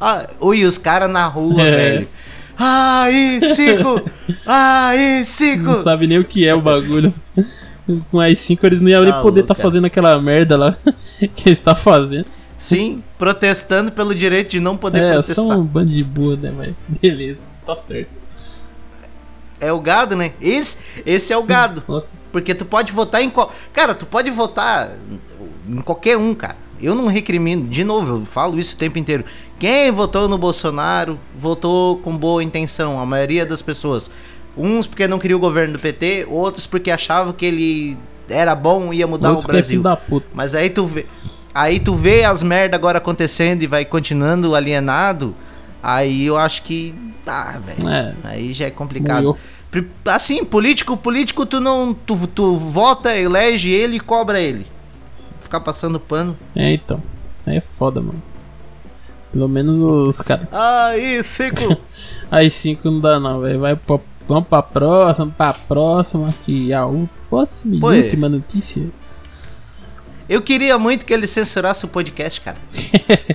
[0.00, 1.76] Ah, ui, os caras na rua, É.
[1.76, 2.08] velho.
[2.56, 4.10] AI-5!
[4.46, 5.56] AI-5!
[5.62, 7.12] Não sabe nem o que é o bagulho.
[8.10, 9.68] Com as 5 eles não iam nem Tá poder louco, estar cara.
[9.68, 10.76] fazendo aquela merda lá
[11.34, 12.26] que eles tá fazendo.
[12.56, 15.34] Sim, protestando pelo direito de não poder É, protestar.
[15.34, 18.08] são um bando de burro, né, mas beleza, tá certo.
[19.60, 20.32] É o gado, né?
[20.40, 21.82] Esse, esse é o gado.
[22.32, 23.52] Porque tu pode votar em qual.
[23.72, 24.90] Cara, tu pode votar
[25.68, 26.56] em qualquer um, cara.
[26.84, 27.66] Eu não recrimino.
[27.66, 29.24] De novo, eu falo isso o tempo inteiro.
[29.58, 34.10] Quem votou no Bolsonaro votou com boa intenção, a maioria das pessoas.
[34.56, 37.96] Uns porque não queria o governo do PT, outros porque achavam que ele
[38.28, 39.82] era bom e ia mudar Outros o é Brasil.
[40.08, 40.26] puta.
[40.34, 41.06] Mas aí tu vê.
[41.54, 45.34] Aí tu vê as merda agora acontecendo e vai continuando alienado.
[45.82, 46.94] Aí eu acho que.
[47.26, 47.88] Ah, velho.
[47.88, 48.14] É.
[48.24, 49.36] Aí já é complicado.
[50.04, 51.94] Assim, político, político, tu não.
[51.94, 54.66] Tu, tu vota, elege ele e cobra ele.
[55.54, 56.36] Ficar passando pano.
[56.56, 57.00] É, então.
[57.46, 58.20] Aí é foda, mano.
[59.30, 60.48] Pelo menos os caras.
[60.50, 61.76] Aí, fico.
[62.28, 63.60] Aí 5 não dá não, velho.
[63.60, 66.28] Vai pra, vamos pra próxima, pra próxima.
[66.28, 66.84] Aqui, a
[67.30, 68.02] próxima e é.
[68.02, 68.84] última notícia.
[70.28, 72.56] Eu queria muito que ele censurasse o podcast, cara.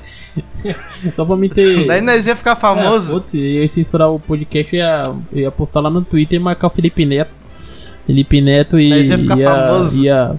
[1.16, 1.88] Só pra me ter.
[1.88, 3.12] Daí nós ia ficar É, famoso.
[3.14, 6.68] Foda-se, eu ia censurar o podcast e ia, ia postar lá no Twitter e marcar
[6.68, 7.32] o Felipe Neto.
[8.06, 10.04] Felipe Neto e Mas ia ficar famoso.
[10.04, 10.36] ia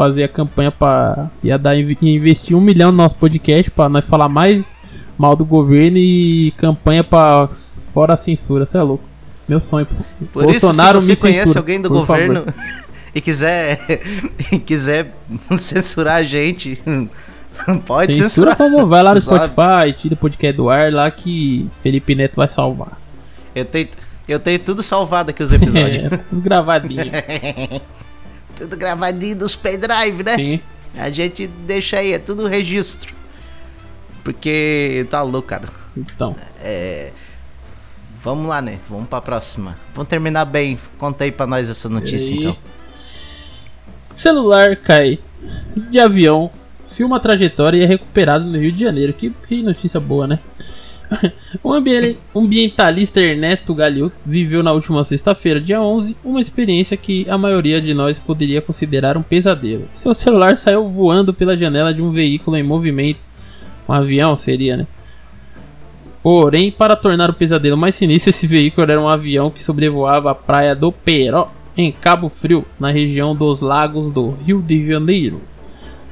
[0.00, 1.28] fazer a campanha pra.
[1.44, 4.74] ia dar, ia investir um milhão no nosso podcast pra nós falar mais
[5.18, 7.46] mal do governo e campanha pra
[7.92, 9.04] fora a censura, você é louco.
[9.46, 9.86] Meu sonho.
[10.32, 12.06] Por Bolsonaro isso, se me você conhece censura, alguém do favor.
[12.06, 12.46] governo
[13.14, 13.78] e quiser,
[14.50, 15.14] e quiser
[15.58, 16.80] censurar a gente,
[17.84, 18.56] pode Censura, censurar.
[18.56, 19.20] por favor, vai lá no.
[19.20, 22.98] Spotify, tira o podcast do ar lá que Felipe Neto vai salvar.
[23.54, 23.88] Eu tenho,
[24.26, 26.10] eu tenho tudo salvado aqui os episódios.
[26.10, 27.12] É, tudo gravadinho.
[28.60, 30.36] Tudo gravadinho dos pendrive, né?
[30.36, 30.60] Sim.
[30.96, 33.14] A gente deixa aí, é tudo registro.
[34.22, 35.68] Porque tá louco, cara.
[35.96, 36.36] Então.
[36.62, 37.10] É.
[38.22, 38.78] Vamos lá, né?
[38.88, 39.78] Vamos pra próxima.
[39.94, 40.78] Vamos terminar bem.
[40.98, 42.56] Conta aí pra nós essa notícia, E- então.
[44.12, 45.18] Celular cai
[45.88, 46.50] de avião,
[46.88, 49.12] filma a trajetória e é recuperado no Rio de Janeiro.
[49.14, 50.38] Que, que notícia boa, né?
[51.62, 57.36] O ambi- ambientalista Ernesto Galil viveu na última sexta-feira, dia 11, uma experiência que a
[57.36, 59.88] maioria de nós poderia considerar um pesadelo.
[59.92, 63.20] Seu celular saiu voando pela janela de um veículo em movimento.
[63.88, 64.86] Um avião seria, né?
[66.22, 70.34] Porém, para tornar o pesadelo mais sinistro, esse veículo era um avião que sobrevoava a
[70.34, 75.40] praia do Peró, em Cabo Frio, na região dos lagos do Rio de Janeiro.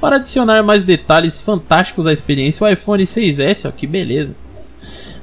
[0.01, 4.35] Para adicionar mais detalhes fantásticos à experiência, o iPhone 6S, ó, que beleza,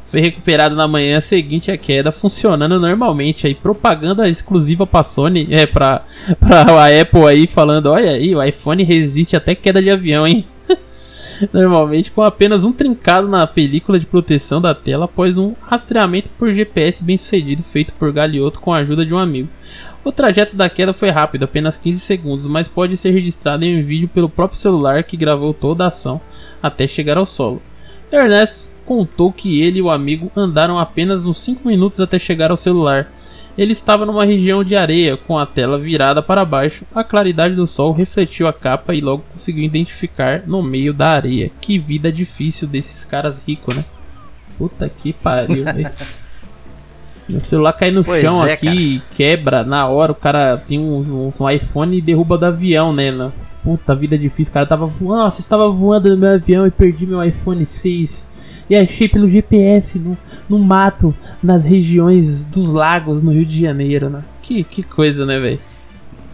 [0.07, 3.47] foi recuperado na manhã seguinte à queda, funcionando normalmente.
[3.47, 6.03] Aí, propaganda exclusiva para Sony, é, para
[6.41, 10.47] a Apple aí, falando: olha aí, o iPhone resiste até queda de avião, hein?
[11.53, 16.53] Normalmente com apenas um trincado na película de proteção da tela após um rastreamento por
[16.53, 19.49] GPS bem sucedido feito por Galioto com a ajuda de um amigo.
[20.05, 23.85] O trajeto da queda foi rápido, apenas 15 segundos, mas pode ser registrado em um
[23.85, 26.21] vídeo pelo próprio celular que gravou toda a ação
[26.63, 27.61] até chegar ao solo.
[28.11, 32.57] Ernesto contou que ele e o amigo andaram apenas uns 5 minutos até chegar ao
[32.57, 33.13] celular.
[33.59, 36.85] Ele estava numa região de areia, com a tela virada para baixo.
[36.95, 41.51] A claridade do sol refletiu a capa e logo conseguiu identificar no meio da areia.
[41.61, 43.85] Que vida difícil desses caras ricos, né?
[44.59, 45.91] Puta que pariu, velho.
[47.29, 48.77] Meu celular cai no Pois chão é, aqui cara.
[48.81, 50.13] e quebra na hora.
[50.13, 53.11] O cara tem um, um iPhone e derruba do avião, né?
[53.11, 53.33] Na-
[53.65, 54.53] Puta vida difícil.
[54.53, 55.25] O cara tava voando.
[55.25, 58.36] Nossa, estava voando no meu avião e perdi meu iPhone 6.
[58.69, 60.17] E achei pelo GPS no,
[60.49, 64.23] no mato, nas regiões dos lagos no Rio de Janeiro, né?
[64.43, 65.61] Que, que coisa, né, velho?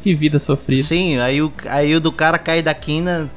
[0.02, 0.82] Que vida sofrida.
[0.82, 3.30] Sim, aí o, aí o do cara cai da quina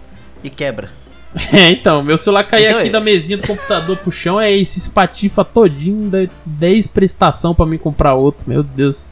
[0.44, 0.90] e quebra.
[1.52, 4.54] É, então, meu celular cair Então, aqui é- da mesinha do computador pro chão, é
[4.56, 9.10] esse espatifa todinho, dá 10 prestação pra mim comprar outro, meu Deus.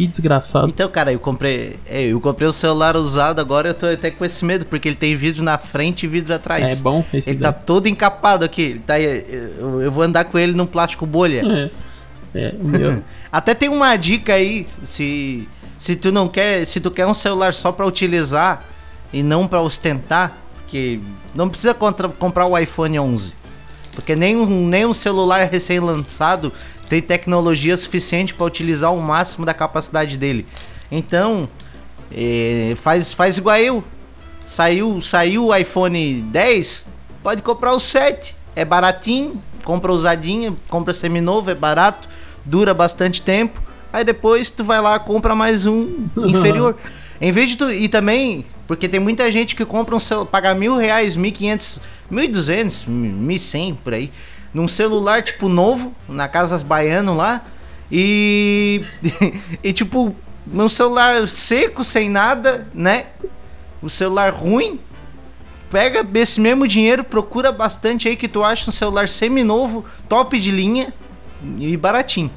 [0.00, 0.68] Que desgraçado.
[0.68, 1.78] Então, cara, eu comprei.
[1.86, 4.96] é, Eu comprei o celular usado, agora eu tô até com esse medo, porque ele
[4.96, 6.78] tem vidro na frente e vidro atrás.
[6.78, 8.62] É bom esse Ele tá todo encapado aqui.
[8.62, 11.42] Ele tá, eu, eu vou andar com ele num plástico bolha.
[12.34, 12.40] É.
[12.46, 13.02] É, meu.
[13.30, 15.46] Até tem uma dica aí, se
[15.78, 18.64] se tu não quer, se tu quer um celular só pra utilizar
[19.12, 21.00] e não pra ostentar, porque
[21.34, 23.34] não precisa contra- comprar o iPhone 11.
[23.94, 26.52] Porque nem um, nem um celular recém-lançado
[26.90, 30.44] tem tecnologia suficiente pra utilizar o máximo da capacidade dele.
[30.90, 31.48] Então,
[32.10, 33.84] eh, faz faz igual eu.
[34.44, 36.86] Saiu, saiu o iPhone 10,
[37.22, 38.34] pode comprar o 7.
[38.56, 42.08] É baratinho, compra usadinho, compra seminovo, é barato,
[42.44, 43.62] dura bastante tempo.
[43.92, 46.76] Aí depois tu vai lá compra mais um inferior.
[47.20, 47.70] Em vez de tu.
[47.70, 51.78] E também, porque tem muita gente que compra um celular, paga mil reais, mil quinhentos,
[52.10, 54.10] mil e duzentos, mil cem por aí,
[54.52, 57.44] num celular tipo novo, na casa das baianos lá.
[57.90, 58.84] E.
[59.62, 60.14] e tipo,
[60.46, 63.06] num celular seco, sem nada, né?
[63.82, 64.80] O celular ruim.
[65.70, 70.50] Pega esse mesmo dinheiro, procura bastante aí que tu acha um celular semi-novo, top de
[70.50, 70.92] linha
[71.58, 72.30] e baratinho.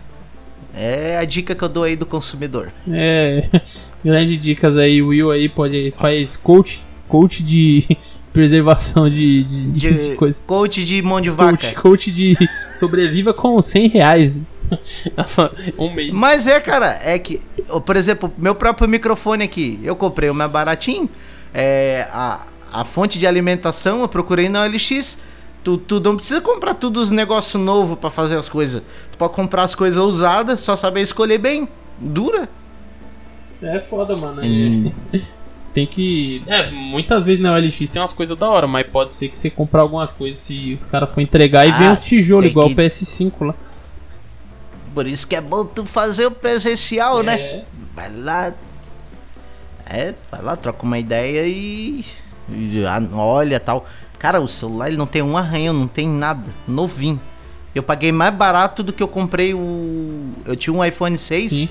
[0.75, 2.71] É a dica que eu dou aí do consumidor.
[2.91, 3.49] É.
[4.05, 5.91] Grandes dicas aí, Will aí pode.
[5.91, 6.85] faz coach.
[7.07, 7.97] Coach de
[8.33, 10.41] preservação de, de, De, de coisa.
[10.45, 11.51] coach de mão de vaca.
[11.57, 12.35] Coach, coach de
[12.77, 14.41] sobreviva com 100 reais.
[15.77, 16.11] um mês.
[16.11, 17.39] Mas é, cara, é que,
[17.85, 21.07] por exemplo, meu próprio microfone aqui, eu comprei o mais baratinho.
[21.53, 25.17] É, a, a fonte de alimentação eu procurei na OLX.
[25.63, 28.81] Tu, tu não precisa comprar tudo os negócios novos pra fazer as coisas.
[29.11, 31.69] Tu pode comprar as coisas usadas, só saber escolher bem.
[31.99, 32.49] Dura.
[33.61, 34.41] É foda, mano.
[34.41, 34.91] é- Hum.
[35.73, 36.43] Tem que.
[36.45, 39.49] É, muitas vezes na OLX tem umas coisas da hora, mas pode ser que você
[39.49, 42.67] comprar alguma coisa se os caras for entregar e Ah, vem uns tijolos tem igual
[42.67, 43.55] que- o PS5 lá.
[44.93, 47.39] Por isso que é bom tu fazer o presencial, né?
[47.39, 47.63] É.
[47.95, 48.53] Vai lá.
[49.85, 52.05] É, vai lá, troca uma ideia e.
[52.49, 52.83] e
[53.15, 53.87] olha tal.
[54.19, 56.43] Cara, o celular ele não tem um arranhão, não tem nada.
[56.67, 57.19] Novinho.
[57.75, 60.29] Eu paguei mais barato do que eu comprei o.
[60.45, 61.51] Eu tinha um iPhone 6.
[61.51, 61.69] Sim.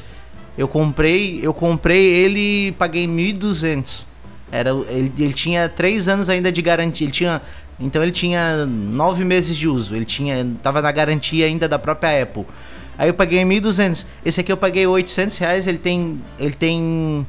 [0.57, 4.05] Eu comprei, eu comprei ele e paguei 1.200.
[4.51, 7.07] Era, ele, ele tinha três anos ainda de garantia.
[7.07, 7.41] Ele tinha.
[7.81, 9.97] Então ele tinha nove meses de uso.
[9.97, 10.47] Ele tinha.
[10.63, 12.45] Tava na garantia ainda da própria Apple.
[12.99, 14.05] Aí eu paguei 1.200.
[14.25, 15.67] Esse aqui eu paguei 800 reais.
[15.67, 16.21] Ele tem.
[16.39, 17.27] Ele tem.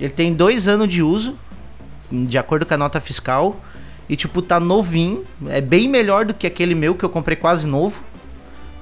[0.00, 1.38] Ele tem dois anos de uso.
[2.10, 3.60] De acordo com a nota fiscal.
[4.08, 5.24] E tipo, tá novinho.
[5.48, 8.02] É bem melhor do que aquele meu que eu comprei quase novo.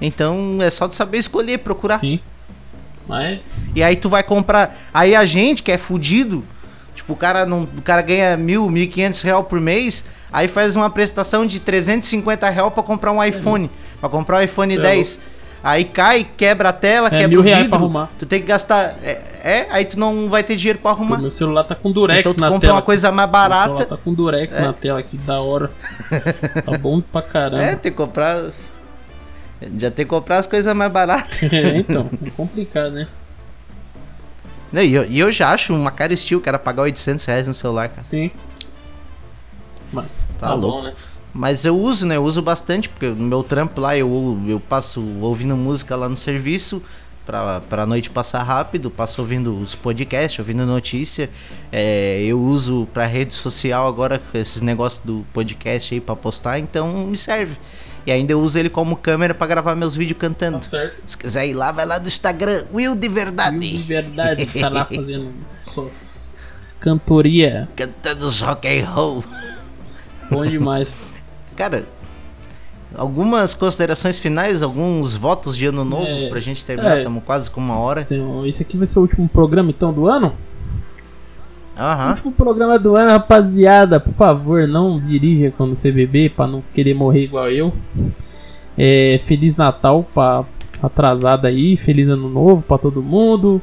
[0.01, 1.99] Então é só de saber escolher, procurar.
[1.99, 2.21] Sim.
[3.09, 3.41] Mas
[3.75, 4.77] E aí tu vai comprar.
[4.93, 6.45] Aí a gente que é fudido,
[6.95, 10.49] tipo, o cara, não, o cara ganha mil, mil e quinhentos real por mês, aí
[10.49, 13.71] faz uma prestação de 350 real pra comprar um iPhone.
[14.01, 15.21] Pra comprar o iPhone Cê é 10.
[15.65, 17.71] Aí cai, quebra a tela, quebra mil o reais vidro.
[17.71, 18.11] pra arrumar.
[18.19, 18.97] Tu tem que gastar.
[19.03, 21.19] É, é, aí tu não vai ter dinheiro pra pô, arrumar.
[21.19, 22.75] meu celular tá com durex então tu na compra tela.
[22.75, 23.85] uma coisa mais Meu celular barata.
[23.87, 24.61] tá com durex É.
[24.61, 25.71] na tela, que da hora.
[26.65, 27.63] Tá bom pra caramba.
[27.65, 28.45] É, tem que comprar.
[29.79, 31.43] Já tem que comprar as coisas mais baratas.
[31.53, 33.07] É, então, é complicado, né?
[34.73, 37.89] E eu, e eu já acho uma cara estilo, cara, pagar 800 reais no celular,
[37.89, 38.03] cara.
[38.03, 38.31] Sim.
[39.93, 40.07] Mas,
[40.39, 40.79] Tá tá, louco.
[40.79, 40.93] bom, né?
[41.33, 42.17] Mas eu uso, né?
[42.17, 46.17] Eu uso bastante, porque no meu trampo lá eu, eu passo ouvindo música lá no
[46.17, 46.83] serviço
[47.25, 51.29] pra, pra noite passar rápido, passo ouvindo os podcasts, ouvindo notícia.
[51.71, 57.07] É, eu uso pra rede social agora esses negócios do podcast aí pra postar, então
[57.07, 57.57] me serve.
[58.07, 60.59] E ainda eu uso ele como câmera pra gravar meus vídeos cantando.
[60.59, 61.03] Tá certo.
[61.05, 63.59] Se quiser ir lá, vai lá no Instagram, Will de Verdade.
[63.59, 66.33] De verdade, tá lá fazendo suas
[66.79, 67.69] cantoria.
[67.75, 69.25] Cantando rock and roll.
[70.31, 70.97] Bom demais.
[71.57, 71.85] Cara,
[72.95, 76.97] algumas considerações finais, alguns votos de ano novo É, pra gente terminar.
[76.97, 76.99] é.
[76.99, 78.07] Estamos quase com uma hora.
[78.47, 80.37] Esse aqui vai ser o último programa então do ano?
[81.77, 82.11] Aham.
[82.11, 84.01] Último programa do ano, rapaziada.
[84.01, 87.73] Por favor, não dirija quando você beber pra não querer morrer igual eu.
[88.77, 90.45] É, Feliz Natal pra
[90.83, 93.61] atrasada aí, feliz ano novo pra todo mundo.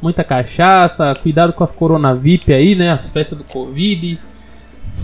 [0.00, 2.90] Muita cachaça, cuidado com as Corona VIP aí, né?
[2.90, 4.18] As festas do Covid.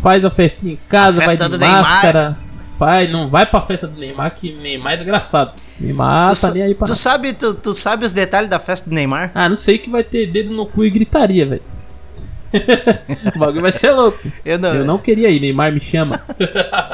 [0.00, 2.36] Faz a festinha em casa, vai de máscara.
[2.78, 5.52] Vai, não vai pra festa do Neymar, que Neymar é desgraçado.
[5.78, 7.00] Neymar tu, tá nem aí pra tu nada.
[7.00, 9.30] sabe, tu, tu sabe os detalhes da festa do Neymar?
[9.34, 11.62] Ah, não sei que vai ter dedo no cu e gritaria, velho.
[13.34, 14.18] o bagulho vai ser louco.
[14.44, 14.74] Eu não.
[14.74, 16.20] Eu não queria ir, Neymar me chama.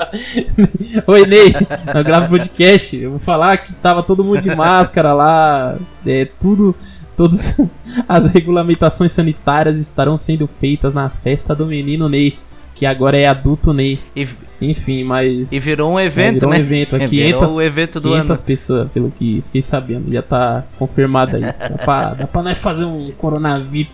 [1.06, 1.52] Oi, Ney,
[1.94, 2.96] eu gravo podcast.
[2.96, 5.76] Eu vou falar que tava todo mundo de máscara lá.
[6.06, 6.74] É tudo.
[7.16, 7.56] Todas
[8.08, 12.38] as regulamentações sanitárias estarão sendo feitas na festa do menino Ney,
[12.74, 13.98] que agora é adulto Ney.
[14.14, 14.28] E,
[14.60, 15.50] Enfim, mas.
[15.50, 16.60] e virou um evento, virou um né?
[16.60, 18.46] evento, é É, 500 virou o evento do 500 ano.
[18.46, 20.12] pessoas, pelo que fiquei sabendo.
[20.12, 21.42] Já tá confirmado aí.
[21.42, 23.90] Dá pra, dá pra nós fazer um Corona VIP.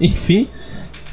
[0.00, 0.48] Enfim.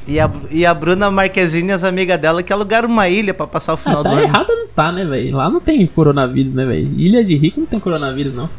[0.08, 3.47] E a, e a Bruna Marquezine e as amigas dela que alugaram uma ilha pra
[3.47, 4.22] passar o final Ah, do tá ano.
[4.24, 5.38] errado não tá, né, velho?
[5.38, 6.91] Lá não tem coronavírus, né, velho?
[6.97, 8.49] Ilha de Rico não tem coronavírus, não.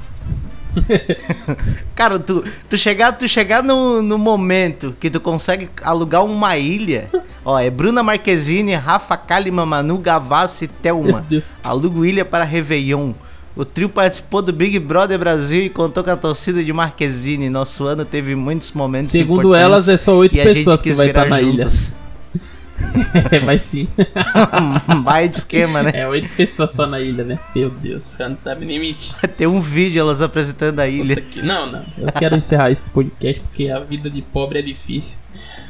[1.95, 7.09] Cara, tu, tu chegar, tu chegar no, no momento que tu consegue alugar uma ilha.
[7.45, 11.25] Ó, é Bruna Marquezine, Rafa Kalimann, Manu Gavassi e Thelma.
[11.63, 13.13] Alugo ilha para Réveillon.
[13.57, 17.49] O trio participou do Big Brother Brasil e contou com a torcida de Marquezine.
[17.49, 21.37] Nosso ano teve muitos momentos Segundo elas, é só oito pessoas que vai estar virar
[21.37, 21.69] na ilha.
[23.31, 23.87] É, mas sim.
[25.05, 25.93] Vai de esquema, né?
[25.95, 27.39] É oito pessoas só na ilha, né?
[27.55, 29.15] Meu Deus, não sabe nem mentir.
[29.39, 31.17] Tem um vídeo elas apresentando a ilha.
[31.21, 31.85] que- Não, não.
[31.97, 35.17] Eu quero encerrar esse podcast porque a vida de pobre é difícil.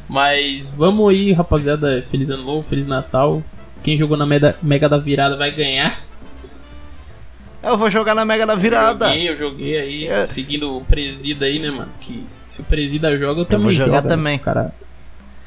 [0.08, 2.02] Mas vamos aí, rapaziada.
[2.10, 3.42] Feliz ano novo, feliz Natal.
[3.82, 4.26] Quem jogou na
[4.62, 6.00] Mega da Virada vai ganhar.
[7.64, 9.06] Eu vou jogar na Mega da Virada.
[9.06, 10.26] Eu joguei, eu joguei aí, É.
[10.26, 11.90] seguindo o presida aí, né, mano?
[12.00, 14.14] Que se o presida joga, eu também vou jogar jogo, né?
[14.14, 14.38] também.
[14.38, 14.72] Cara,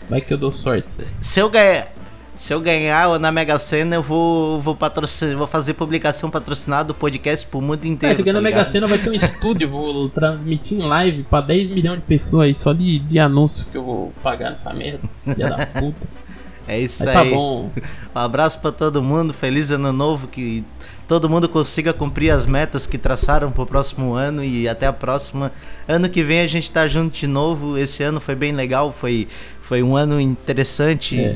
[0.09, 0.87] vai que eu dou sorte.
[1.21, 1.87] Se eu ganhar.
[2.35, 6.93] Se eu ganhar na Mega Sena, eu vou, vou, patrocinar, vou fazer publicação patrocinada do
[6.93, 8.11] podcast pro mundo inteiro.
[8.11, 8.63] É, se eu ganhar tá na Mega?
[8.63, 12.53] Sena vai ter um estúdio, vou transmitir em live pra 10 milhões de pessoas aí,
[12.53, 14.99] só de, de anúncio que eu vou pagar nessa merda.
[15.23, 16.07] Filha da puta.
[16.69, 17.29] É isso tá aí.
[17.31, 17.71] bom.
[18.13, 19.33] Um abraço pra todo mundo.
[19.33, 20.27] Feliz ano novo.
[20.27, 20.65] Que
[21.07, 24.43] todo mundo consiga cumprir as metas que traçaram pro próximo ano.
[24.43, 25.51] E até a próxima.
[25.87, 27.77] Ano que vem a gente tá junto de novo.
[27.77, 28.91] Esse ano foi bem legal.
[28.91, 29.27] Foi,
[29.61, 31.35] foi um ano interessante É.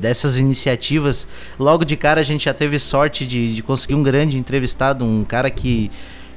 [0.00, 1.28] dessas iniciativas.
[1.58, 5.04] Logo de cara a gente já teve sorte de, de conseguir um grande entrevistado.
[5.04, 5.90] Um cara que.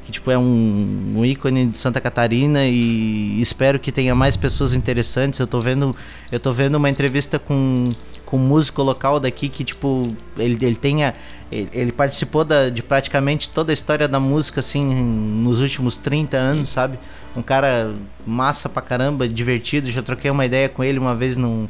[0.05, 4.71] Que, tipo, é um, um ícone de Santa Catarina e espero que tenha mais pessoas
[4.71, 5.37] interessantes.
[5.37, 5.93] Eu tô vendo,
[6.31, 7.89] eu tô vendo uma entrevista com,
[8.27, 10.03] com músico local daqui que, tipo,
[10.37, 11.13] ele, ele tenha.
[11.49, 16.35] Ele, ele participou da, de praticamente toda a história da música, assim, nos últimos 30
[16.35, 16.99] anos, sabe?
[17.35, 17.93] Um cara
[18.25, 19.89] massa pra caramba, divertido.
[19.89, 21.69] Já troquei uma ideia com ele uma vez num,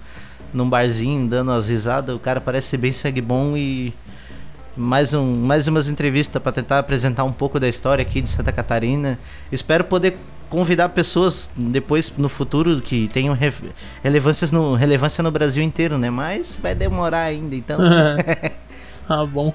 [0.52, 2.16] num barzinho, dando as risadas.
[2.16, 3.94] O cara parece ser bem sangue bom e
[4.76, 8.52] mais, um, mais umas entrevistas para tentar apresentar um pouco da história aqui de Santa
[8.52, 9.20] Catarina.
[9.52, 10.18] Espero poder
[10.50, 13.54] convidar pessoas depois no futuro que tenham re-
[14.04, 16.10] relevâncias no, relevância no Brasil inteiro, né?
[16.10, 17.80] Mas vai demorar ainda, então.
[19.10, 19.54] Ah, bom.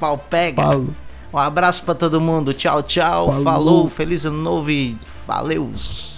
[0.00, 0.62] Pau pega.
[0.62, 0.96] Falo.
[1.30, 2.54] Um abraço pra todo mundo.
[2.54, 3.26] Tchau, tchau.
[3.26, 3.42] Falou.
[3.44, 3.88] Falou.
[3.90, 6.14] Feliz ano novo e valeus.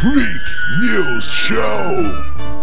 [0.00, 0.44] Freak
[0.80, 2.53] News Show.